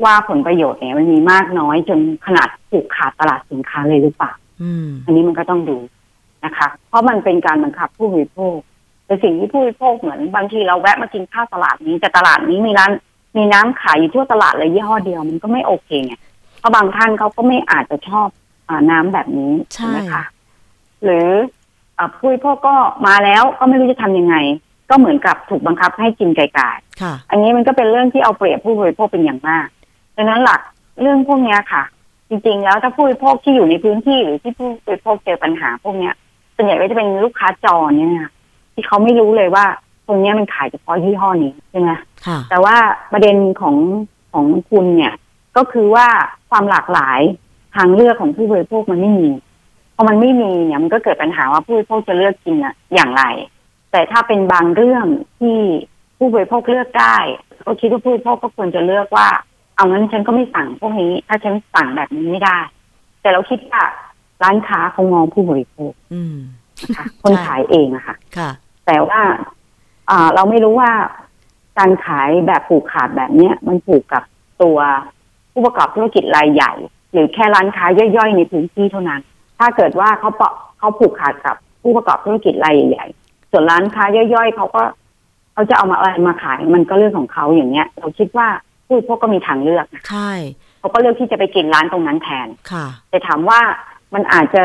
[0.04, 4.32] ว่าผลประโยชน์เนี่ยมันมีมากน้อยจนขนาดผูกขาดตลาดสินค้าเลยหรือเปล่า
[4.62, 5.78] อืมอันนี้มันก็ต้องดู
[6.44, 8.56] นะคะ เพราะมันเป็นการบังคับผู้บริโภค
[9.06, 12.90] แต่สิ่งที่ผู้บริโภคเหมือนบางทีเราแวะมากินข้าวตลาดนี้แต่ตลาดนี้มีร้าน
[13.36, 16.14] มีน้ำขายอยู่ทั่วตลาดเลยยี่ห้อเดียวมันก็ไม่โอเคไง
[16.58, 18.28] เพราะบางท่านเขาก็ไม่อาจจะชอบ
[18.68, 20.22] อาน้ำแบบนี้ใช่ไหมคะ
[21.04, 21.28] หรือ
[21.98, 22.74] อ่าผู้บริโภคก็
[23.06, 24.36] มาแล้วก็ไม่รู้จะทำยังไง
[24.90, 26.46] ก็เหมือนกับถูกบังคับให้กินไก่
[27.02, 29.66] ค่ะอันนี้มันก็เป็นเรื่องที่เอาเปรียบผู้บริโภคเป็นอย่างมาก
[30.18, 30.60] ดังนั้นหลัก
[31.00, 31.82] เรื่องพวกเนี้ยค่ะ
[32.28, 36.14] จริงๆ แล้วถ้าผู้บริโภคที่อยู่ในพื้นที่หรือที่ผู้บริโภคเจอปัญหาพวกเนี้ย
[36.54, 38.32] ส่วนใหญ่ก็จะเป็นลูกค้าจรเนี่ยนะคะ
[38.74, 39.64] ที่เขาไม่รู้เลยว่า
[40.06, 41.90] ตรงเนี้ยมันขายเฉพาะยี่ห้อนี้ใช่ไหม
[42.26, 42.76] ค่ะแต่ว่า
[43.12, 43.76] ประเด็นของ
[44.32, 45.14] ของคุณเนี่ย
[45.56, 46.06] ก็คือว่า
[46.50, 47.20] ความหลากหลาย
[47.76, 49.28] ทางเลือกของผู้บริโภคมันไม่มี
[49.94, 53.22] พอมันไม่มีเนี่ยมันก็เกิดปัญหาว่าผู้บริโภคจะเลือกกินอะอย่างไร
[53.92, 55.06] แต่ถ้าเป็นบางเรื่อง
[55.38, 55.58] ที่
[56.18, 57.16] ผู้บริโภคเลือกได้
[57.64, 59.28] ก็คิดว่าผู้บริโภคก็ควรจะเลือกว่า
[59.78, 62.58] เอางั้นฉันก็ไม่สั่งพวกนี้ ถ้าฉันสั่งแบบนี้ไม่ได้
[63.20, 63.82] แต่เราคิดว่า
[64.42, 66.36] ร้านค้าเขามองผู้บริโภคอืม
[66.82, 68.50] นะคะคนขายเองอะค่ะค่ะ
[68.86, 69.20] แต่ว่า
[70.10, 70.90] อ่าเราไม่รู้ว่า
[71.78, 74.22] การขายแบบผูกขาดแบบเนี้ย มันผูกกับ
[74.62, 74.78] ตัว
[75.52, 76.72] ผู้ประกอบธุรกิจรายใหญ่
[77.12, 79.20] หรือแค่ร้านค้าย่อยๆในพื้นที่เท่านั้น
[79.58, 84.82] ถ้าเกิดว่าเขาเปาะเขาผูกขาดกับผู้ประกอบธุรกิจรายใหญ่ๆส่วนร้านค้าย่อยๆเขาก็
[85.52, 88.48] เขาจะเอามาอะไรมาขายมันก็เรื่องของเขาอย่างเงี้ย เราคิดว่า
[88.88, 90.32] ผู้บริโภคก็มีทางเลือกนะใช่
[90.80, 93.60] เขาก็เลือกที่จะไปกินร้านตรงนั้นแทนค่ะ แต่ถามว่า
[94.14, 94.62] มันอาจจะ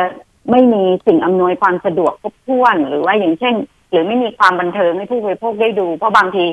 [0.51, 3.55] ไม่มีสิ่งอำนวยความสะดวกครบถ้วน หรือว่าอย่างเช่น
[3.89, 6.45] หรือไม่มีความบันเทิงให้ผู้บริโภคได้ดู เพราะบางที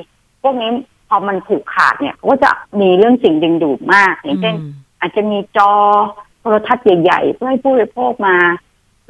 [0.43, 0.71] พวกนี้
[1.09, 2.51] พอมันผูกขาดเนี่ยเขาก็จะ
[2.81, 5.73] มีเรื่องสิ่งดึงดูดมาก อย่างเช่นอืมอาจจะมีจอ
[6.41, 8.37] โทรทัศน์ใหญ่ๆเพื่อให้ผู้บริโภคมา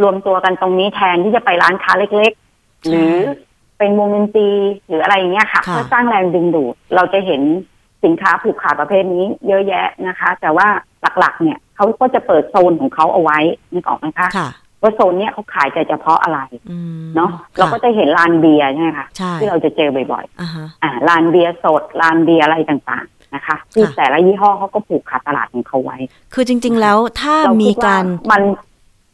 [0.02, 3.14] รวมตัวกันตรงนี้แทนที่จะไปร้านค้าเล็ก ๆ หรือ
[3.78, 4.50] เป็นวงดนตรี
[4.86, 7.42] หรืออะไรอย่างเงี้ยค่ะค่ะเพื่อสร้างแรงดึงดูดเราจะเห็น
[8.05, 10.68] สินค้าผูกขาดประเภทนี้เยอะแยะนะคะ แต่ว่า
[11.18, 13.38] หลักๆ เนี่ยเขาก็จะเปิดโซนของเขาเอาไว้
[13.72, 14.48] นึกออกไหมคะค่ะ
[14.82, 16.40] ว่าโซนเนี้ยเขาขายแต่เฉพาะอะไร
[16.70, 25.98] อืมเนาะค่เราก็จะเห็นลานเบียร์ใช่ไหมคะใช่ที่เราจะเจอบ่อยอ่าฮะๆอ่าลานเบียร์สดลานเบียร์อะไรต่างๆนะคะที่ค่ะแต่ละยี่ห้อเขาก็ผูกขาดตลาดของเขาไว้
[26.34, 28.42] คือจริง ๆ แล้วถ้าเรามีคิดว่าการมัน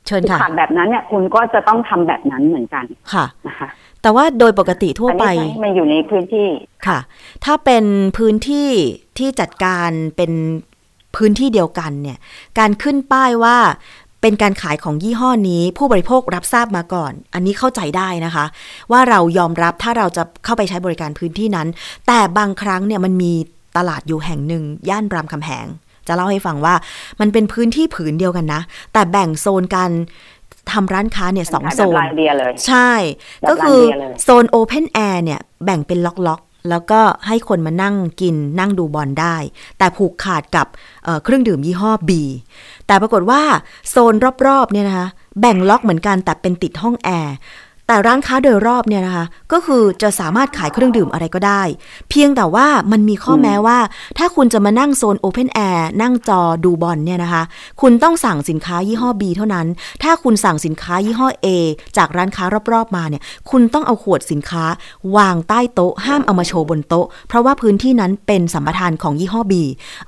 [0.07, 3.69] เชิญผูกค่ะขาดแบบนั้นเนี่ยคุณก็จะต้องทำแบบนั้นเหมือนกันค่ะนะคะ
[4.07, 6.49] แต่ว่าโดยปกติทั่วอันไปนี้ให้มันอยู่ในพื้นที่
[6.87, 6.99] ค่ะ
[7.45, 7.85] ถ้าเป็น
[8.19, 8.71] พื้นที่
[9.19, 10.33] ที่จัดการเป็น
[11.17, 12.19] พื้นที่เดียวกันเนี่ย
[12.59, 13.57] การขึ้นป้ายว่า
[14.23, 18.45] เป็นการขายของยี่ห้อนี้ ผู้บริโภครับทราบมาก่อน อันนี้เข้าใจได้นะคะ
[18.93, 21.69] ว่าเรายอมรับถ้าเราจะเข้าไปใช้บริการพื้นที่นั้น
[22.07, 23.33] แต่บางครั้งเนี่ยมันมี
[23.77, 25.69] ตลาดอยู่แห่งหนึ่ง ย่านรามคำแหง
[26.07, 26.75] จะเล่าให้ฟังว่า
[27.21, 29.91] มันเป็นพื้นที่ผืนเดียวกันนะ แต่แบ่งโซนการ
[30.73, 32.91] ทำร้านค้าเนี่ยสองขายโซแบบนลานเบียร์เลยใช่
[33.41, 39.37] แบบก็คือร้านเบียร์เลยโซน open air เนี่ยแบ่งเป็นล็อกๆ แล้วก็ให้คนมานั่งกินนั่งดูบอลได้
[39.79, 40.67] แต่ผูกขาดกับ
[41.05, 42.11] เอ่อเครื่องดื่มยี่ห้อ B
[42.87, 43.43] แต่ปรากฏว่า
[43.91, 44.15] โซน
[44.47, 45.09] รอบๆเนี่ยนะคะ
[45.41, 47.35] แบ่งล็อกเหมือนกันแต่เป็นติดห้องแอร์
[47.89, 51.63] แต่ร้านค้าโดยรอบเนี่ยนะคะ ก็คือจะสามารถขายเครื่องดื่มอะไรก็ได้
[52.11, 53.79] เพียงแต่ว่ามันมีข้อแม้ว่า
[54.19, 57.43] ถ้าคุณจะมานั่งโซน open air นั่งจอดูบอลเนี่ยนะคะ
[57.81, 59.67] คุณต้องสั่งสินค้ายี่ห้อ B เท่านั้น
[60.03, 61.47] ถ้าคุณสั่งสินค้ายี่ห้อ A
[61.97, 64.65] จากร้านค้ารอบๆมาเนี่ย คุณต้องเอาขวดสินค้า
[65.17, 69.53] วางใต้โต๊ะ ห้ามเอามาโชว์บนโต๊ะ เพราะว่าพื้นที่นั้นเป็นสัมปทานของยี่ห้อ B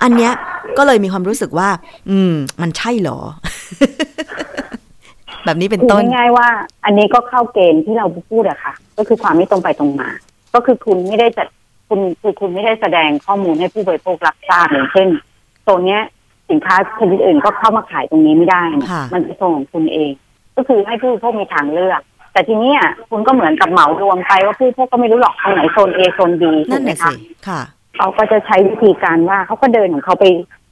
[0.03, 0.33] อันเนี้ย
[0.79, 1.68] ก็เลยมีความรู้สึกว่า
[2.11, 3.18] อืม มันใช่เหรอ
[5.49, 6.49] แบบนี้เป็นคือต้นง่ายๆว่า
[6.85, 10.09] อันนี้ก็เข้าเกณฑ์ที่เราพูดอะค่ะ ก็คือความไม่ตรงไปตรงมา
[10.55, 11.47] ก็คือคุณไม่ได้จัด
[11.89, 15.09] คุณคือคุณไม่ได้แสดงข้อมูลให้ผู้บริโภครับทราบอย่างเช่น
[15.63, 16.03] โซนเนี้ย
[16.51, 20.11] สินค้าชนิดอื่นก็เข้ามาขายตรงนี้ไม่ได้นะค่ะมันเป็นโซนของคุณเอง
[20.57, 22.01] ก็คือให้ผู้บริโภคมีทางเลือก
[22.33, 22.81] แต่ทีเนี้ย
[23.11, 27.15] คุณก็เหมือนกับเหมารวมไปว่าผู้บริโภคก็ไม่รู้หรอกทางไหนโซน A โซน B ถูนั่กนไหมน่ะคะสิ
[27.49, 27.61] ค่ะ
[27.97, 30.25] เขาก็จะใช้วิธีการว่าเขาก็เดินของเขาไป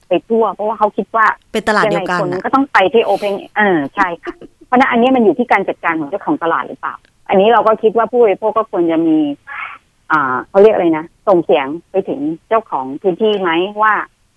[0.08, 4.34] ไปทั่ว เพราะว่าเขาคิดว่าเป็นตลาดเดียวกันงไงคนน่ะก็ต้องไปที่โอเพนเออใช่ค่ะ
[4.66, 6.94] เพราะฉะนั้นอันนี้มันอยู่ที่การจัดการของเจ้าของตลาดหรือเปล่า
[7.28, 9.18] อันนี้เราก็คิดว่าผู้บริโภคก็ควรจะมี
[10.12, 13.50] อ่าเขาเรียกอะไรนะส่งเสียงไปถึงเจ้าของพื้นที่ไหม
[13.82, 13.92] ว่า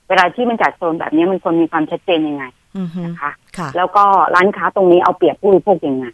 [0.09, 2.43] เวลาที่มันจัดโซนแบบนี้มันควรมีความชัดเจนยังไง
[2.77, 4.03] อือฮึนะคะค่ะแล้วก็
[4.35, 6.05] ร้านค้าตรงนี้เอาเปรียบผู้บริโภคยังไง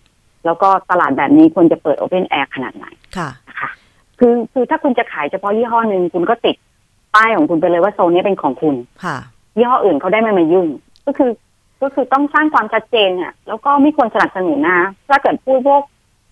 [0.46, 2.86] แล้วก็ตลาดแบบนี้ควรจะเปิด open air ขนาดไหน
[3.18, 3.70] ค่ะนะคะ
[4.20, 6.56] คือคือถ้าคุณจะขายเฉพาะยี่ห้อหนึ่งคุณก็ติด
[7.16, 9.18] ป้ายของคุณไปเลยว่าโซนนี้เป็นของคุณ ค่ะ
[9.58, 10.68] ยี่ห้ออื่นเขาได้ไม่มายุ่ง
[11.06, 11.30] ก็คือ
[11.86, 14.80] ก็คือต้องสร้างความชัดเจนอะแล้วก็ไม่ควรสนับสนุนนะ
[15.10, 15.82] ถ้าเกิดพูดพวก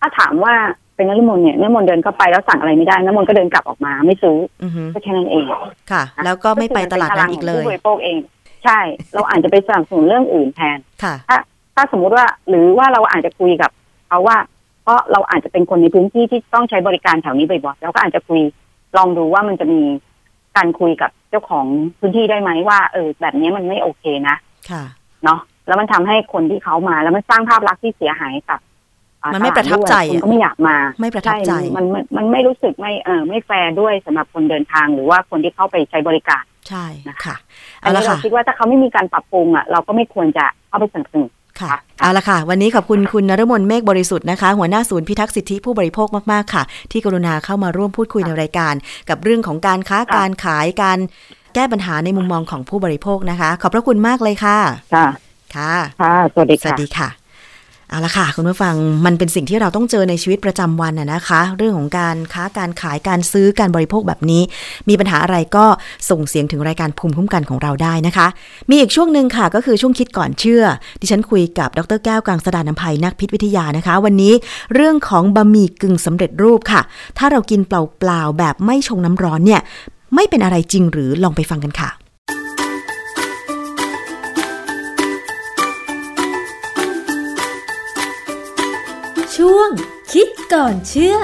[0.00, 0.54] ถ้าถามว่า
[0.96, 5.44] เป็นนักมนต์เนี่ยนักมนต์เดินเข้าไปแล้วสั่งอะไรไม่ได้นักมนต์ก็เดินกลับออกมาไม่ซื้ออือฮึก็แค่นั้นเอง
[5.90, 8.16] ค่ะ แล้วก็ไม่ไปตลาดนั้นอีกเลคืยมันป็นพงของผู้บริโภคเอง
[8.64, 8.78] ใช่
[9.14, 11.38] เราอาจจะไปสนับสนุนเรื่องอื่นแทนค่ะถ้า
[11.74, 13.70] ถ้าสมมุติว่าหรือว่าเราอาจจะคุยกับ
[14.08, 14.36] เขาว่า
[14.82, 18.40] เพราะเราอาจจะเป็นคนในพื้นที่ที่ต้องใช้บริการแถวนี้บ่อยๆเราก็อาจจะคุย
[18.96, 19.80] ลองดูว่ามันจะมี
[20.56, 21.66] การคุยกับเจ้าของ
[21.98, 24.36] พื้นที่ได้ไหมว่า เออ แบบนี้มันไม่โอเคนะ
[24.70, 24.84] ค่ะ
[25.24, 28.60] เนาะแล้วมันทำให้คนที่เขามา แล้วมันสร้างภาพลักษณ์ที่เสียหายกับ
[29.22, 37.36] อ่ามันไม่ประทับใจตลาดด้วยคนอะก็ไม่อยากมา ไม่ประทับใจช่มันมันมันไม่รู้สึกไม่เออไม่แฟร์ด้วยสำหรับคนเดินทางหรือว่าคนที่เข้าไปใช้บริการใช่นะคะค่ะ
[37.82, 48.74] อันเอาละนี้เราค่ะคิดว่าถ้าเขาไม่มีการปรับปรุงอะเราก็ไม่ควรจะเข้าไปสนับสนุนค่ะค่ะเอาละค่ะ วันนี้ขอบคุณคุณนรมนเมฆบริสุทธิ์นะคะ หัวหน้าศูนย์พิทักษ์สิทธิผู้บริโภคมาก ๆ ค่ะ ที่กรุณาเข้ามาร่วมพูดคุยในรายการ
[49.08, 50.98] กับเรื่องของการค้าค่ะการขายการ
[51.54, 54.58] แก้ปัญหาในมุมมองของผู้บริโภคนะคะ ขอบพระคุณมากเลยค่ะ
[54.94, 55.06] ค่ะ
[55.56, 57.10] ค่ะ ค่ะ สวัสดีสวัค่ะสดีค่ะ
[57.90, 58.74] เอาละค่ะ คุณผู้ฟัง
[59.06, 64.42] มันเป็นสิ่งที่เราต้องเจอในชีวิตประจำวันน่ะนะคะ เรื่องของการค้าการขายการซื้อการบริโภคแบบนี้
[64.88, 65.66] มีปัญหาอะไรก็
[66.10, 68.26] ส่งเสียงถึงรายการภูมิคุ้มกันของเราได้นะคะ
[68.70, 70.62] มีอีกช่วงหนึ่งค่ะก็คือช่วงคิดก่อนเชื่อ
[71.00, 74.32] ดิฉันคุยกับดรแก้วกังสดานนภัยนักพิษวิทยานะคะ วันนี้
[74.74, 76.80] เรื่องของบะหมี่กึ่งสำเร็จรูปค่ะ
[77.18, 79.60] ถ้าเรากินเปล่าๆแบบไม่ชงน้ำร้อนเนี่ย
[80.14, 81.90] ไม่เป็นอะไรจริงหรือลองไปฟังกันค่ะ
[89.36, 89.70] ช่วง
[90.12, 91.16] คิดก่อนเชื่อ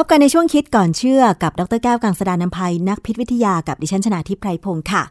[0.00, 5.02] พบกันในช่วงคิดก่อนเชื่อกับดรแก้วกังสดานนภัยนักพิษวิทยากับดิฉันชนาทิพไพรพงศ์ค่ะ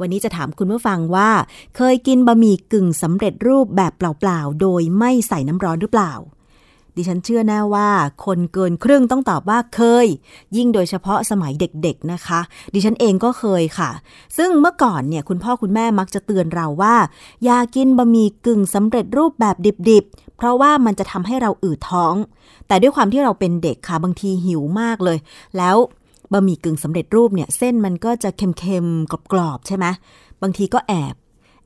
[0.00, 1.30] วันนี้จะถามคุณผู้ฟังว่า
[1.76, 6.12] เคยกินบะหมี่กึ่งสำเร็จรูปแบบเปล่าๆ โดยไม่ใส่น้ำร้อนหรือเปล่า
[6.96, 7.90] ดิฉันเชื่อแน่ว่า
[8.24, 10.06] คนเกินครึ่งต้องตอบว่าเคย
[10.56, 12.40] ยิ่งโดยเฉพาะสมัยเด็กๆนะคะ
[12.74, 13.90] ดิฉันเองก็เคยค่ะ
[14.36, 16.96] ซึ่งเมื่อก่อนเนี่ยคุณพ่อคุณแม่มักจะเตือนเราว่า
[17.44, 19.56] อย่ากินบะหมี่กึ่งสำเร็จรูปแบบ
[19.90, 22.14] ดิบๆ เพราะว่ามันจะทำให้เราอืดท้อง
[22.68, 25.18] แต่ด้วยความที่เราเป็นเด็กค่ะบางทีหิวมากเลย
[25.58, 25.76] แล้ว
[26.32, 29.86] บะหมี่กึ่งสำเร็จรูปเนี่ย เส้นมันก็จะเค็มๆกรอบๆใช่ไหม
[30.42, 31.14] บางทีก็แอบ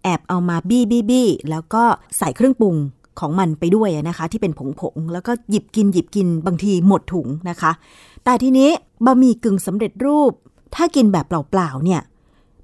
[0.03, 1.83] แอบเอามาบี้บี้บี้แล้วก็
[2.19, 2.77] ใส่เครื่องปรุง
[3.21, 7.73] ของมันไปด้วยนะคะ ที่เป็นผงๆแล้วก็หยิบกินหยิบกินบางทีหมดถุงนะคะ
[8.25, 8.71] แต่ทีนี้
[9.05, 10.33] บะหมี่กึ่งสำเร็จรูป
[10.75, 12.01] ถ้ากินแบบเปล่าๆเนี่ย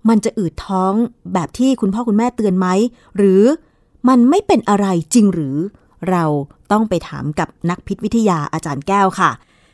[0.09, 0.93] มันจะอืดท้อง
[1.35, 2.67] แบบที่คุณพ่อคุณแม่เตือนไหม
[3.17, 3.43] หรือ
[4.09, 5.57] มันไม่เป็นอะไรจริงหรือ
[6.11, 6.25] เรา
[6.73, 9.31] ต้องไปถามกับนักพิษวิทยาอาจารย์แก้วค่ะ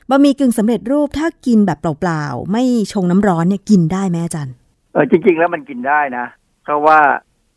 [0.08, 2.62] บะหมี่กึ่งสำเร็จรูปถ้ากินแบบเปล่าๆ ไม่
[2.92, 4.54] ชงน้ำร้อนเนี่ยกินได้ไหมอาจารย์
[4.92, 6.26] เออจริง ๆ แล้วมันกินได้นะ
[6.64, 6.98] เพราะว่า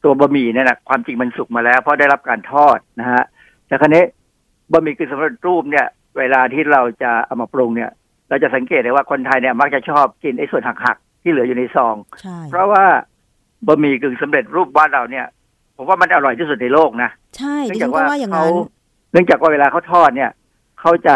[0.03, 3.23] ตัวบะหมี่เนี่ยนะความจริงมันสุกมาแล้ว เพราะได้รับการทอดนะฮะ
[3.67, 4.03] แต่ครั้นี้
[4.71, 7.91] บะหมี่กึ่งสำเร็จรูปเนี่ย เวลาที่เราจะเอามาปรุงเนี่ย
[8.29, 12.85] เราจะสังเกตได้ว่าคนไทยเนี่ยมักจะชอบกินไอ้ส่วนหักๆที่เหลืออยู่ในซองใช่เพราะว่า
[13.67, 15.25] บะหมี่กึ่งสำเร็จรูปบ้านเราเนี่ย
[15.77, 18.57] ผมว่ามันอร่อยที่สุดในโลกนะใช่เนื่ดิองฉัจากนก็ว่าว่าอย่างเขานั้น
[19.11, 20.31] เนื่องจากว่าเวลาเขาทอดเนี่ย
[20.79, 21.15] เขาจะ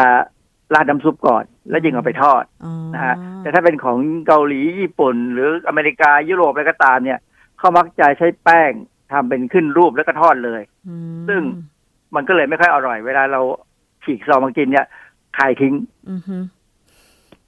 [0.73, 3.97] ราดน้ำซุปก่อน แล้วยิงเอาไปทอดอ๋อนะฮะแต่ถ้าเป็นของ
[4.27, 7.19] เกาหลีญี่ปุ่น หรืออเมริกายุโรปอะไรก็ตามเนี่ย
[7.59, 8.71] เขามักจะใช้แป้ง
[9.11, 11.41] ทำเป็นขึ้นรูปแล้วก็ทอดเลยอืมซึ่ง
[12.15, 13.41] มันก็เลยไม่ค่อยอร่อย เวลาเรา
[14.03, 14.85] ฉีกซองมากินเนี่ย
[15.37, 15.73] คายทิ้ง
[16.09, 16.37] อือฮึ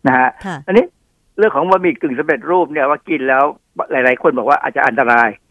[0.08, 0.86] นะฮะค่ะอันนี้
[1.38, 3.44] เรื่องของบะหมี่กึ่งสำเร็จรูปเนี่ยว่ากินแล้ว
[3.92, 5.49] หลาย ๆ คนบอกว่าอาจจะอันตรายก็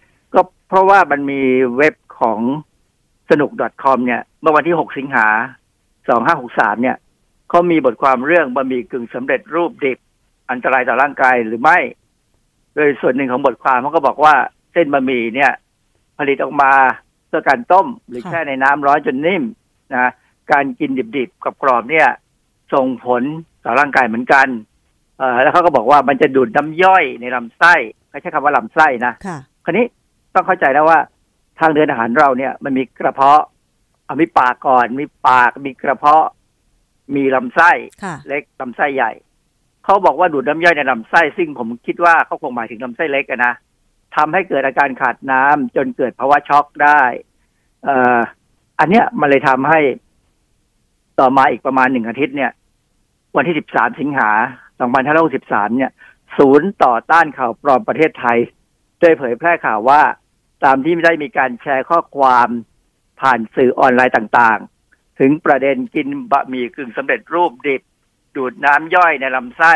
[0.69, 1.41] เพราะว่ามันมี
[1.77, 2.41] เว็บของ
[3.31, 3.51] สนุก
[3.83, 5.29] .com เนี่ย เมื่อวันที่ 6 สิงหา
[6.05, 6.97] 2563 เนี่ย
[7.49, 9.99] เขามีบทความเรื่องบะหมี่กึ่งสำเร็จรูปดิบ
[10.51, 11.79] อันตรายต่อร่างกายหรือไม่
[12.75, 14.35] โดยส่วนหนึ่งของบทความเขาก็บอกว่า
[14.73, 15.53] เส้นบะหมี่เนี่ย
[16.19, 16.73] ผลิตออกมา
[17.29, 19.45] เพื่อการต้ม หรือค่ะแช่ในน้ำร้อนจนนิ่ม
[19.95, 20.11] นะ
[20.53, 22.09] การกินดิบๆกับกรอบๆเนี่ย
[22.75, 23.23] ส่งผล
[23.65, 24.47] ต่อร่างกายเหมือนกัน
[25.19, 27.75] เอ่อแล้วเขาก็บอกว่ามันจะดูดน้ำย่อยในลำไส้
[28.09, 29.87] เขาใช้คำว่าลำไส้นะค่ะคราวนี้
[30.39, 31.01] ต้องเข้าใจแล้วว่า
[31.61, 33.43] ทางเดินอาหารเราเนี่ย มันมีกระเพาะ
[34.05, 36.25] เอามีปากก่อน มีปาก มีกระเพาะ
[37.17, 37.71] มีลำไส้
[38.03, 39.13] ค่ะเล็กลำไส้ใหญ่
[39.85, 43.55] เขาบอกว่าดูดน้ำย่อยในลำไส้ซึ่งผมคิดว่าเขาคงหมายถึงลำไส้เล็กอะนะ
[44.17, 47.03] ทำให้เกิดอาการขาดน้ำจนเกิดภาวะช็อกได้
[47.85, 48.19] เอ่อ
[48.79, 49.81] อันเนี้ยมันเลยทำให้
[51.21, 52.53] ต่อมาอีกประมาณหนึ่งอาทิตย์เนี่ย
[53.37, 54.31] วันที่13สิงหา
[55.05, 55.91] 2563เนี่ย
[56.39, 58.39] ศูนย์ต่อต้านข่าวปลอมประเทศไทย
[59.01, 60.01] ได้เผยแพร่ข่าวว่า
[60.65, 62.49] ตามที่ได้มีการแชร์ข้อความ
[63.21, 67.83] ผ่านสื่อออนไลน์ต่างๆ ถึงประเด็นกินบะหมี่กึ่งสำเร็จรูปดิบ
[68.37, 69.75] ดูดน้ำย่อยในลำไส้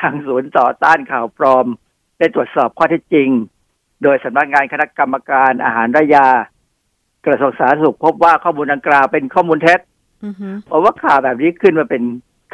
[0.00, 1.66] ทางศูนย์ต่อต้านข่าวปลอม
[2.18, 3.28] ได้ตรวจสอบข้อเท็จจริง
[4.02, 6.28] โดยสำนักงานคณะกรรมการอาหารและยา
[7.26, 9.80] กระทรวงสาธารณสุขพบว่าข้อมูลดังกล่าวเป็นข้อมูลเท็จ
[10.24, 12.02] อือฮึเพราะว่าข่าวแบบนี้ขึ้นมาเป็น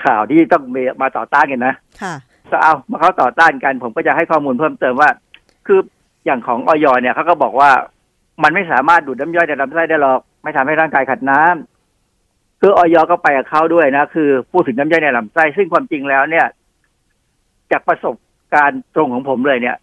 [0.05, 2.14] ข่าวที่ต้องมีมาต่อต้านกันนะค่ะ
[2.51, 5.11] ก็เอามาเขาต่อต้านกัน ผมก็จะให้ข้อมูลเพิ่มเติมว่า
[5.66, 5.80] คือ
[6.26, 7.70] อย่างของออยเนี่ยเขาก็บอกว่า
[8.42, 16.46] มันไม่สามารถดูดน้ำย่อยในลำไส้ได้หรอก ไม่ทำให้ร่างกายขัดน้ำคือออยก็ไปกับเขาด้วยนะ คือพูดถึงน้ำย่อยในลำไส้ซึ่งความจริงแล้วเนี่ย
[17.72, 18.14] จากประสบ
[18.54, 19.76] การณ์ตรงของผมเลยเนี่ย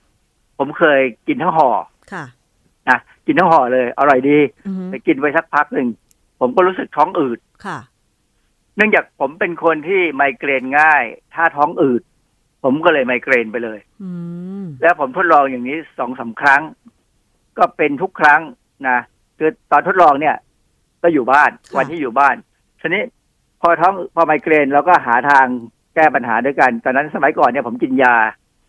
[0.58, 1.70] ผมเคยกินทั้งห่อ
[2.14, 2.26] ค่ะ
[2.90, 5.88] นะกินทั้งห่อเลย อร่อยดีอือฮึไปกินไปสักพักหนึ่ง
[6.40, 7.80] ผผมก็รู้สึกท้องอืดค่ะ
[8.76, 12.02] เนื่องจากผมเป็นคนที่ไมเกรนง่าย ถ้าท้องอืด
[12.64, 14.12] ผมก็เลยไมเกรนไปเลยอื
[14.62, 16.62] มแล้วผมทดลองอย่างนี้สองสาครั้ง
[17.58, 18.42] ก็เป็นทุกครั้ง
[18.90, 19.00] นะ
[19.38, 20.36] คือตอนทดลองเนี่ย
[21.04, 22.36] ก็อยู่บ้านค่ะวันที่อยู่บ้าน
[22.82, 23.04] ทีนี้
[23.62, 25.46] พอท้องพอไมเกรนเราก็หาทาง
[25.96, 28.16] แก้ปัญหาด้วยกัน ตอนนั้นสมัยก่อนเนี่ยผมกินยา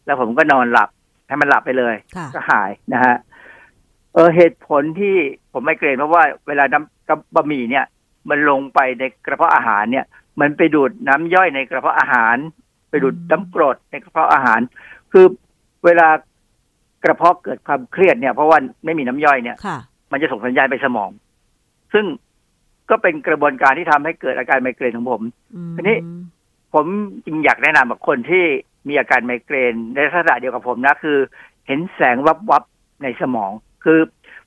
[0.07, 0.89] แล้วผมก็นอนหลับ
[1.29, 3.17] ให้มันหลับไปเลยค่ะก็หายนะฮะ
[4.15, 5.17] เออเหตุผลที่
[5.53, 7.85] ผมไมเกรนเพราะว่าเวลาน้ำกับบะหมี่เนี่ย
[8.31, 10.07] มันลงไปในกระเพาะอาหารเนี่ย
[10.41, 12.64] มันไปดูดน้ำย่อยในกระเพาะอาหารไป
[13.03, 14.61] ดูดน้ำกรดในกระเพาะอาหาร
[15.13, 15.27] คือ
[15.85, 16.09] เวลา
[17.05, 19.79] กระเพาะเกิดความเครียดเนี่ย เพราะว่าไม่มีน้ำย่อยเนี่ยค่ะ
[20.13, 21.11] มันจะส่งสัญญาณไปสมอง
[21.93, 22.05] ซึ่ง
[22.91, 25.23] ก็เป็นกระบวนการที่ทำให้เกิดอาการไมเกรนของผม
[25.55, 25.97] อืมทีนี้
[26.75, 26.87] ผม
[27.25, 28.45] จึงอยากแนะนำกับคนที่
[28.89, 31.19] มีอาการไมเกรนในลักษณะเดียวกับผมนะ คือ
[31.67, 33.51] เห็นแสงวับวับๆในสมอง
[33.85, 33.99] คือ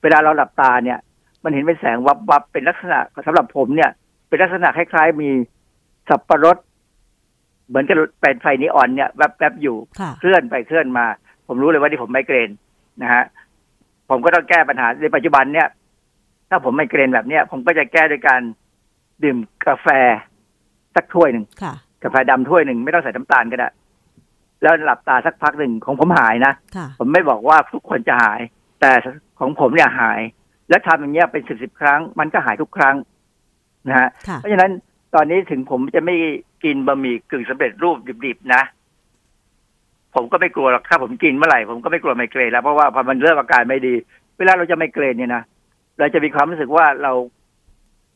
[0.02, 1.00] เวลาเราหลับตาเนี่ย
[1.44, 3.92] มันเห็นเป็นแสงวับวับๆเป็นลักษณะสำหรับผมเนี่ย
[4.28, 5.30] เป็นลักษณะคล้ายๆมี
[6.10, 6.58] สับประรด
[7.68, 11.06] เหมือนกับเป็นไฟนีออนเนี่ยแวบๆอยู่ค่ะเคลื่อนไปเคลื่อนมา
[11.48, 12.50] ผมรู้เลยว่าที่ผมไมเกรน
[13.02, 13.24] นะฮะ
[14.10, 15.68] ผมก็ต้องแก้ปัญหาในปัจจุบันเนี่ย
[16.50, 18.42] ถ้าผมไมเกรนแบบเนี้ยผมก็จะแก้ด้วยการ
[19.24, 19.38] ดื่ม
[19.68, 19.88] กาแฟ
[20.96, 23.70] สักถ้วยหนึ่งค่ะกาแฟดำถ้วยหนึ่งไม่ต้องใส่น้ำตาลก็ได้
[24.62, 28.42] แล้วหลับตาสักพักหนึ่งของผมหายนะค่ะผมไม่บอกว่าทุกคนจะหาย
[28.80, 28.92] แต่
[29.40, 30.20] ของผมเนี่ยหาย
[30.70, 32.96] และทำอย่างเงี้ยเป็นสิบสิบครั้ง มันก็หายทุกครั้ง
[33.88, 34.72] นะฮะค่ะเพราะฉะนั้น
[35.18, 36.16] ตอนนี้ถึงผมจะไม่
[36.64, 38.62] กินบะหมี่กึ่งสำเร็จรูปดิบๆนะ
[40.16, 43.94] ผมก็ไม่กลัวหรอกถ้าผมกินเมื่อไหร่ผมก็ไม่กลัวไมเกรนแล้วเพราะว่าพอมันเริ่มอาการไม่ดี
[44.38, 45.44] เวลาเราจะไมเกรนเนี่ยนะ
[46.00, 47.14] เราจะมีความรู้สึกว่าเรา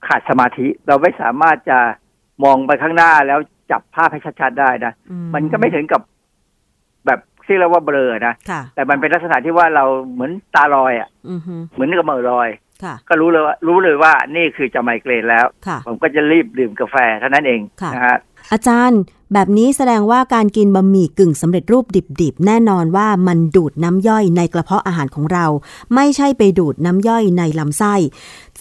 [0.08, 1.80] ขาดสมาธิ เราไม่สามารถจะ
[2.44, 3.40] มองไปข้างหน้าแล้ว
[3.72, 6.02] จับภาพให้ชัดๆได้นะอืมันก็ไม่ถึงกับ
[7.06, 12.71] แบบที่เรียกว่าเบลอนะค่ะแต่มันเป็นลักษณะที่ว่าเราเหมือนตาลอยอะอือฮึเหมือนกับเหมือลอยค่ะ
[13.10, 18.18] ก็รู้เลยว่ารู้เลยว่านี่คือจะไมเกรนแล้วค่ะผมก็จะรีบดื่มกาแฟเท่านั้นเองค่ะนะฮะ
[18.52, 19.02] อาจารย์
[19.34, 21.86] แบบนี้แสดงว่าการกินบะหมี่กึ่งสำเร็จรูป
[22.22, 25.46] ดิบๆ แน่นอนว่ามันดูดน้ำย่อยในกระเพาะอาหารของเรา
[25.96, 27.96] ไม่ใช่ไปดูดน้ำย่อยในลำไส้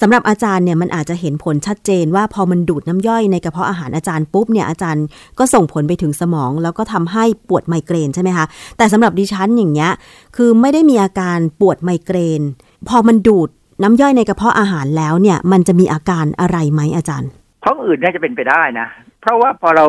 [0.00, 5.04] สำหรับอาจารย์เนี่ยมันอาจจะเห็นผลชัดเจนว่าพอมันดูดน้ำย่อยในกระเพาะอาหารอาจารย์ปุ๊บเนี่ยอาจารย์
[5.38, 8.46] ก็ส่งผลไปถึงสมอง แล้วก็ทำให้ปวดไมเกรนใช่ไหมคะ
[8.76, 9.92] แต่สำหรับดิฉันอย่างเงี้ย
[10.36, 12.42] คือไม่ได้มีอาการปวดไมเกรน
[12.88, 13.48] พอมันดูด
[13.82, 17.30] น้ำย่อยในกระเพาะอาหารแล้วเนี่ย มันจะมีอาการอะไรไหมอาจารย์
[17.64, 18.86] ท้องอืดน่าจะเป็นไปได้นะ
[19.20, 19.86] เพราะว่าพอเรา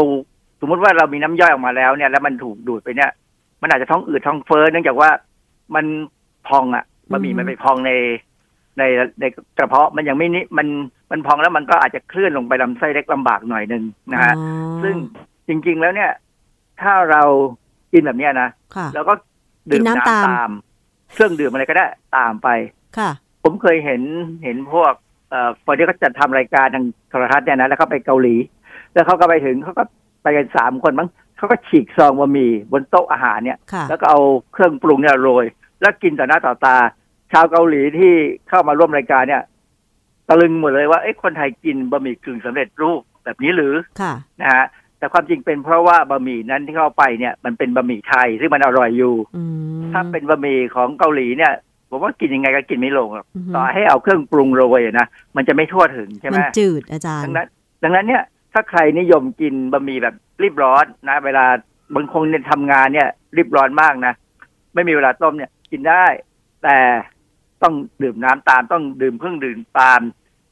[0.60, 3.12] สมมติว่าเรามีน้ำย่อยออกมาแล้วเนี่ย แล้วมันถูกดูดไปเนี่ย
[3.62, 5.10] มันอาจจะท้องอืดท้องเฟ้อเนื่องจากว่า
[5.76, 5.86] มัน
[6.48, 7.92] พองอะ่ะบะหมี่อืมมันไปพองใน
[8.78, 8.84] ใน
[9.20, 9.26] ใน
[9.58, 10.68] กระเพาะมันยังไม่นิมัน
[11.12, 13.84] มันพองแล้วมันก็อาจจะเคลื่อนลงไปลำไส้เล็กลำบากหน่อยหนึ่ง
[14.14, 14.96] นะฮะอ๋อซึ่ง
[15.48, 16.12] จริง ๆ แล้วเนี่ย
[16.82, 17.24] ถ้าเรา
[17.94, 19.14] กินแบบเนี้ยนะค่ะเราก็
[19.70, 20.50] ดื่มกินน้ำน้ำตามตาม
[21.14, 21.86] เครื่องดื่มอะไรก็ได้
[22.18, 22.48] ตามไป
[22.98, 23.12] ค่ะ
[23.44, 24.02] ผมเคยเห็น
[24.44, 24.94] เห็นพวก
[25.30, 28.36] เอ่อคนที่เขาจัดทำรายการทางโทรทัศน์เนี่ยนะแล้วเขาไปเกาหลี
[28.94, 29.84] แล้วเขาก็ไปถึงเขาก็
[30.24, 34.20] ไปกันสามคนมั้งเขาก็ฉีกซองบะหมี่บนโต๊ะอาหารเนี่ย ค่ะ แล้วก็เอา
[34.54, 35.46] เครื่องปรุงเนี่ยโรย
[35.82, 36.78] แล้วกินต่อหน้าต่อตา
[37.32, 38.14] ชาวเกาหลีที่
[38.50, 39.44] เข้ามาร่วมรายการเนี่ย
[40.28, 44.66] ตะลึงหมดเลยว่าเอ้คนไทยกินบะหมี่กึ่งสำเร็จรูปแบบนี้หรือ ค่ะ นะฮะ
[44.98, 49.44] แต่ความจริงเป็นเพราะว่าบะหมี่นั้นที่เข้าไปเนี่ยมันเป็นบะหมี่ไทยซึ่งมันอร่อยอยู่ อื
[49.80, 51.54] มถ้าเป็นบะหมี่ของเกาหลีเนี่ย
[51.92, 57.48] ผมว่ากินยังไงก็กินไม่ลงหรอกอือฮึต่อให้เอาเครื่องปรุงโรยอะนะมันจะไม่ทั่วถึงใช่ไหมมันจืดอาจารดัย์งนั้น
[57.84, 58.24] ดังนั้นเนี่ย
[58.54, 61.46] ถ้าใครนิยมกินบะหมี่แบบรีบร้อนนะ เวลา
[61.96, 64.14] บางคนเนี่ยทำงานเนี่ย รีบร้อนมากนะ
[64.74, 66.06] ไม่มีเวลาต้มเนี่ย กินได้
[66.64, 66.78] แต่
[67.64, 67.74] ต้อง
[68.04, 70.02] ดื่มน้ำตามต้องดื่มเครื่องดื่มตาม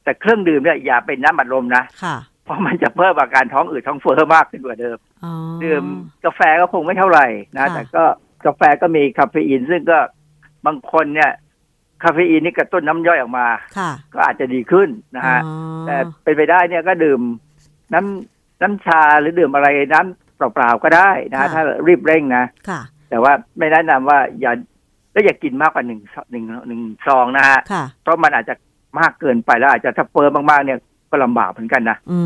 [0.04, 5.32] แต่เครื่องดื่มเนี่ยอย่าเป็นน้ำบัดลมนะค่ะเพราะมันจะเพิ่มอาการท้องอืดท้องเฟ้อมากขึ้นกว่าเดิมอ๋อ
[5.64, 5.84] ดื่ม
[6.24, 7.26] กาแฟก็คงไม่เท่าไหร่
[7.58, 8.04] นะค่ะแต่ก็
[8.46, 9.98] กาแฟก็มีคาเฟอีนซึ่งก็
[10.66, 11.30] บางคนเนี่ย
[12.02, 13.46] คาเฟอีนนี่กระตุ้นน้ำย่อยออกมา
[13.78, 15.54] ค่ะก็อาจจะดีขึ้นนะฮะอ๋อ
[15.86, 17.20] แต่เป็นไปได้เนี่ยก็ดื่ม
[17.94, 22.80] น้ำน้ำชาหรือดื่มอะไรน้ำเปล่าๆก็ได้นะถ้ารีบเร่งนะค่ะ
[23.10, 24.52] แต่ว่าไม่แนะนำว่าอย่า
[25.12, 26.00] แล้วอย่ากินมากกว่าหนึ่ง
[26.30, 28.54] หนึ่งหนึ่งซองนะฮะค่ะเพราะมันอาจจะ
[29.00, 30.78] มากเกินไปแล้วอาจจะถ้าเฟิร์มมากๆเนี่ย
[31.10, 32.18] ก็ลำบากเหมือนกันนะ อื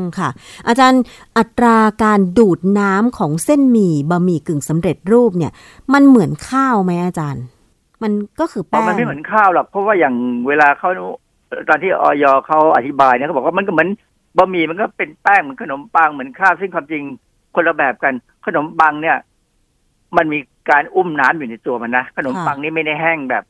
[0.00, 0.28] ม ค่ะ
[0.68, 1.02] อาจารย์
[1.38, 5.52] อัตราการดูดน้ำของเส้นหมี่บะหมี่กึ่งสำเร็จรูปเนี่ย
[5.92, 7.44] มันเหมือนข้าวไหมอาจารย์
[8.02, 10.14] มันก็คือเพราะแป้งมันไม่เหมือนข้าวหรอกเพราะว่าอย่าง
[10.48, 10.90] เวลาเขา
[11.68, 13.88] ตอนที่ออยเขาอธิบายเนี่ยเขาบอกว่ามันก็เหมือน
[14.36, 17.02] บะหมี่มันก็เป็นแป้งเหมือนขนมปังเหมือนข้าวซึ่งความจริง
[17.54, 18.14] คนละแบบกัน
[18.46, 19.16] ขนมปังเนี่ย
[20.16, 20.38] มันมี
[20.70, 23.44] การอุ้มน้ำอยู่ในตัวมันนะขนมปังนี่ไม่ได้แห้งแบบ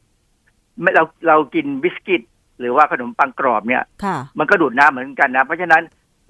[0.81, 2.23] ไม่เราเรากินบิสกิต
[2.61, 5.83] หรือว่าขนมปังกรอบเนี่ยค่ะมันก็ดูดน้ำเหมือนกันนะเพราะฉะนั้น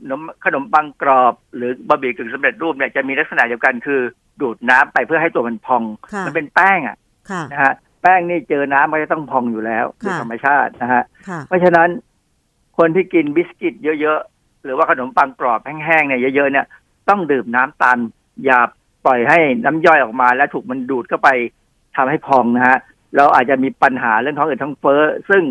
[0.03, 4.01] ขนมขนมปังกรอบ หรือบะหมี่กึ่งสำเร็จรูปเนี่ยจะมีลักษณะเดียวกันคือ
[4.41, 6.97] ดูดน้ำไปเพื่อให้ตัวมันพองค่ะมันเป็นแป้งอะ
[7.31, 11.88] ค่ะนะฮะแป้งนี่เจอน้ำมันจะต้องพองอยู่แล้วโดยค่ะธรรมชาตินะฮะค่ะเพราะฉะนั้น
[12.78, 16.66] คนที่กินบิสกิตเยอะๆ หรือว่าขนมปังกรอบแห้งๆเนี่ยเยอะๆเนี่ย
[17.09, 17.99] ต้องดื่มน้ำตาม
[18.44, 18.61] อย่า
[19.04, 21.28] ปล่อยให้น้ำย่อยออกมา แล้วถูกมันดูดเข้าไป
[21.96, 22.78] ทำให้พองนะฮะ
[23.16, 25.42] เราอาจจะมีปัญหาเรื่องท้องอืดท้องเฟ้อซึ่ง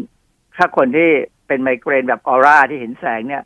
[0.57, 1.09] ถ้าคนที่
[1.47, 3.43] เป็นไมเกรนแบบออร่าที่เห็นแสงเนี่ย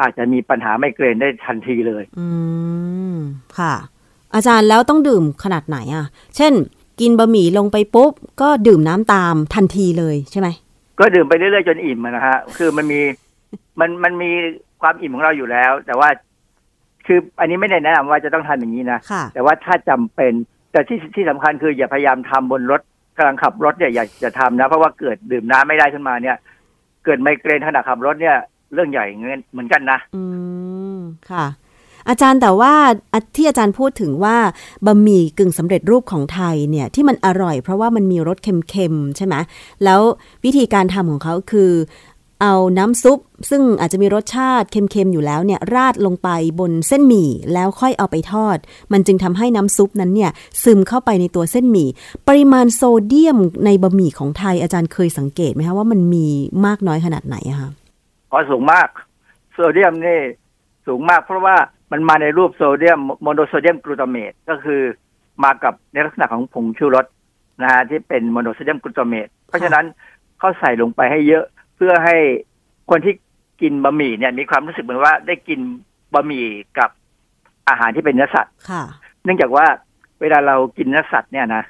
[0.00, 2.28] อาจจะมีปัญหาไมเกรนได้ทันทีเลย อื
[3.14, 3.18] ม
[3.58, 3.74] ค่ะ
[4.34, 6.52] อาจารย์แล้วต้องดื่มขนาดไหนอะ เช่น
[7.00, 10.48] กินบะหมี่ลงไปปุ๊บ ก็ดื่มน้ำตามทันทีเลยใช่ไหม
[11.00, 13.00] ก็ดื่มไปเรื่อยๆจนอิ่มอะนะฮะคือมันมี
[13.80, 14.30] มันมันมี
[14.82, 16.08] ความอิ่มของเราอยู่แล้ว แต่ว่า
[17.06, 20.32] คืออันนี้ไม่ได้แนะนำว่าจะต้องทำอย่างนี้นะค่ะแต่ว่าถ้าจำเป็น
[20.72, 22.80] แต่ที่ที่สำคัญคืออย่าพยายามทำบนรถ
[23.16, 26.36] กำลังขับรถเนี่ยอย่าอย่าทำนะ เพราะว่าเกิดดื่มน้ำไม่ได้ขึ้นมาเนี่ย
[27.04, 28.36] เกิดไมเกรนขณะขับรถเนี่ย
[28.74, 29.06] เรื่องใหญ่
[29.52, 30.22] เหมือนกันนะอื
[30.96, 30.98] ม
[31.30, 31.44] ค่ะ
[32.08, 32.74] อาจารย์แต่ว่า
[33.36, 34.36] ที่อาจารย์พูดถึงว่า
[34.86, 39.34] บะหมี่กึ่งสำเร็จรูปของไทยเนี่ยที่มันอร่อยเพราะว่ามันมีรสเค็มๆใช่ไหม
[39.84, 40.00] แล้ว
[40.44, 41.72] วิธีการทำของเขาคือ
[42.42, 43.18] เอาน้ำซุป
[43.50, 46.28] ซึ่งอาจจะมีรสชาติเค็มๆอยู่แล้วเนี่ยราดลงไป
[46.60, 48.58] บนเส้นหมี่แล้วค่อยเอาไปทอด
[48.92, 50.30] มันจึงทำให้น้ำซุปนั้นเนี่ย
[50.62, 51.88] ซึมเข้าไปในตัวเส้นหมี่
[52.28, 56.26] ปริมาณโซเดียมในบะหมี่ของไทยอาจารย์เคยสังเกตไหมคะว่ามันมี
[56.66, 57.70] มากน้อยขนาดไหนคะ
[58.32, 58.88] อ๋อสูงมาก
[59.52, 60.20] โซเดียมนี่
[60.86, 61.56] สูงมากเพราะว่า
[61.92, 64.80] มันมาในรูปโซเดียมโมโนโซเดียมกลูตาเมตก็คือ
[65.44, 67.06] มากับในลักษณะของผงชูรส
[67.62, 69.84] นะฮะที่เป็นโมโนโซเดียมกลูตาเมตเพราะฉะนั้น
[70.38, 71.44] เขาใส่ลงไปให้เยอะ
[71.76, 72.16] เพื่อให้
[72.90, 73.14] คนที่
[73.62, 75.60] กินบะหมี่เนี่ย มีความรู้สึกเหมือนว่าได้กิน
[76.14, 76.46] บะหมี่
[76.78, 76.90] กับ
[77.68, 78.82] อาหารที่เป็นเนื้อสัตว์ค่ะ
[79.24, 79.66] เนื่องจากว่า
[80.20, 81.64] เวลาเรากินเนื้อสัตว์เนี่ยนะ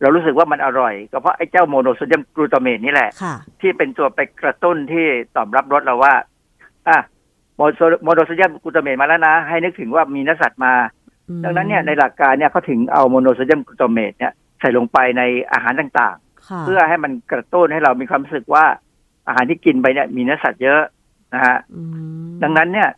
[0.00, 6.14] เรารู้สึกว่ามันอร่อย ก็เพราะไอ้เจ้าโมโนโซเดียมกลูตาเมตนี่แหละค่ะที่เป็นตัวไปกระตุ้นที่ตอบรับรสเราว่า
[6.88, 6.98] อะ
[7.56, 10.74] โมโซโมโนโซเดียมกลูตาเมตมาแล้วนะ ให้นึกถึงว่ามีเนื้อสัตว์มา
[11.44, 16.16] ดังนั้นเนี่ยในหลักการเนี่ยเขาถึงเอาโมโนโซเดียมกลูตาเมตเนี่ยใส่ลงไปในอาหารต่าง
[16.48, 18.64] ค่ะๆเพื่อให้มันกระตุ้นให้เรามีความรู้สึกว่า
[19.26, 20.82] อาหารที่กินไปเนี่ยมีเนื้อสัตว์เยอะ
[21.34, 21.82] นะฮะอื
[22.26, 22.88] มดังนั้นเนี่ย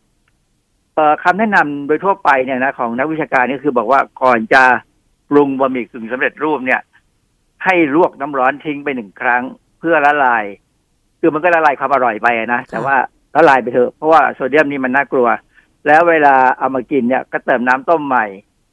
[0.95, 4.63] เอ่อคำแนะนำโดยทั่วไปเนี่ยนะของนักวิชาการนี่คือบอกว่าก่อนจะ
[5.31, 6.81] ปรุงบะหมี่กึ่งสำเร็จรูปเนี่ย
[7.65, 9.43] ให้ลวกน้ำร้อนทิ้งไปหนึ่งครั้ง
[9.79, 10.45] เพื่อละลาย
[11.21, 12.97] คือมันก็ละลายความอร่อยไปอะนะ แต่ว่า
[13.37, 15.29] ละลายไปเถอะเพราะว่าโซเดียมนี่มันน่ากลัว
[15.87, 18.27] แล้วเวลาเอามากินเนี่ยก็เติมน้ำต้มใหม่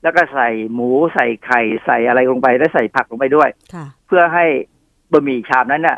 [0.03, 4.45] แล้วก็ใส่หมูใส่ไข่ใส่อะไรลงไปแล้วใส่ผักลงไปด้วยค่ะเพื่อให้
[5.11, 5.97] บะหมี่ชามนั้นน่ะ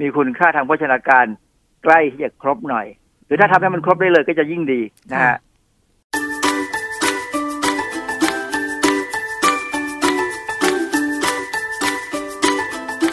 [0.00, 1.26] มีคุณค่าทางโภชนาการ
[1.84, 2.86] ใกล้ที่จะครบหน่อย
[3.26, 4.80] หรือถ้าทำให้มันครบได้เลยก็จะยิ่งดี
[5.12, 5.36] นะฮะ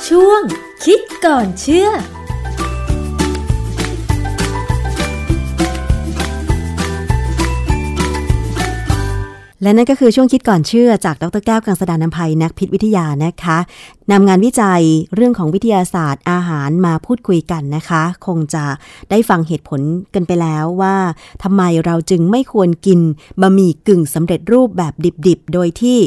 [0.07, 0.41] ช่วง
[0.85, 1.89] คิดก่อนเชื่อ
[9.61, 13.57] และนั่นก็คือช่วงคิดก่อนเชื่อจากดรแก้วกังสดานนภัยนักพิษวิทยานะคะ
[14.11, 14.83] นำงานวิจัย
[15.15, 18.65] เรื่องของวิทยาศาสตร์อาหารมาพูดคุยกันนะคะ คงจะ
[19.09, 19.81] ได้ฟังเหตุผล
[20.13, 20.95] กันไปแล้วว่า
[21.43, 22.99] ทำไมเราจึงไม่ควรกิน
[23.41, 24.93] บะหมี่กึ่งสำเร็จรูปแบบ
[25.27, 25.97] ดิบๆ โดยที่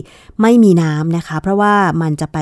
[0.41, 2.39] ไม่มีน้ำนะคะ เพราะว่ามันจะไป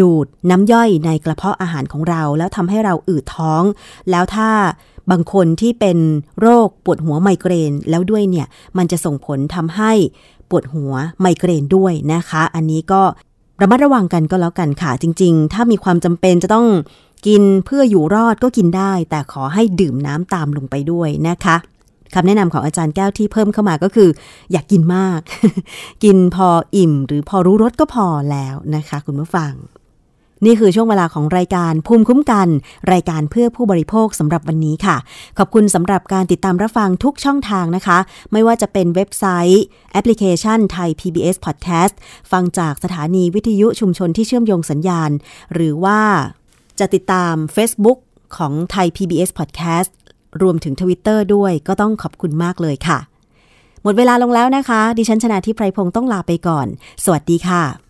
[0.00, 3.62] ดูดน้ำย่อยในกระเพาะอาหารของเรา แล้วทำให้เราอืดท้อง
[4.10, 4.50] แล้วถ้า
[5.10, 5.98] บางคนที่เป็น
[6.40, 8.46] โรคปวดหัวไมเกรน แล้วด้วยเนี่ย
[8.76, 9.92] มันจะส่งผลทำให้
[10.50, 13.02] ปวดหัวไมเกรนด้วยนะคะ อันนี้ก็
[13.60, 16.66] ระมัดระวังกันก็แล้วกันค่ะจริง ๆ ถ้ามีความจำเป็นจะต้อง
[17.26, 21.56] กินเพื่ออยู่รอดก็กินได้ แต่ขอให้ดื่มน้ำตามลงไปด้วยนะคะ
[22.14, 24.08] คำแนะนำของอาจารย์แก้วที่เพิ่มเข้ามาก็คือ
[24.52, 25.20] อยากกินมาก
[26.04, 29.52] กินพออิ่ม หรือพอรู้รสก็พอแล้วนะคะ คุณผู้ฟัง
[30.44, 32.48] นี่คือช่วงเวลาของรายการภูมิคุ้มกัน
[32.92, 34.96] รายการเพื่อผู้บริโภคสำหรับวันนี้ค่ะ
[35.38, 37.98] ขอบคุณสำหรับการติดตามรับฟังทุกช่องทางนะคะ
[38.32, 41.94] ไม่ว่าจะเป็นเว็บไซต์ แอปพลิเคชันไทย PBS Podcast
[42.32, 45.10] ฟังจากสถานีวิทยุชุมชนที่เชื่อมโยงสัญญาณ
[45.54, 46.00] หรือว่า
[46.78, 47.98] จะติดตาม Facebook
[48.36, 49.90] ของไทย PBS Podcast
[50.42, 52.98] รวมถึง Twitter ด้วยก็ต้องขอบคุณมากเลยค่ะ
[53.82, 56.66] หมดเวลาลงแล้วนะคะ ดิฉันชนะทิพไพรพงศ์ต้องลาไปก่อน
[57.04, 57.89] สวัสดีค่ะ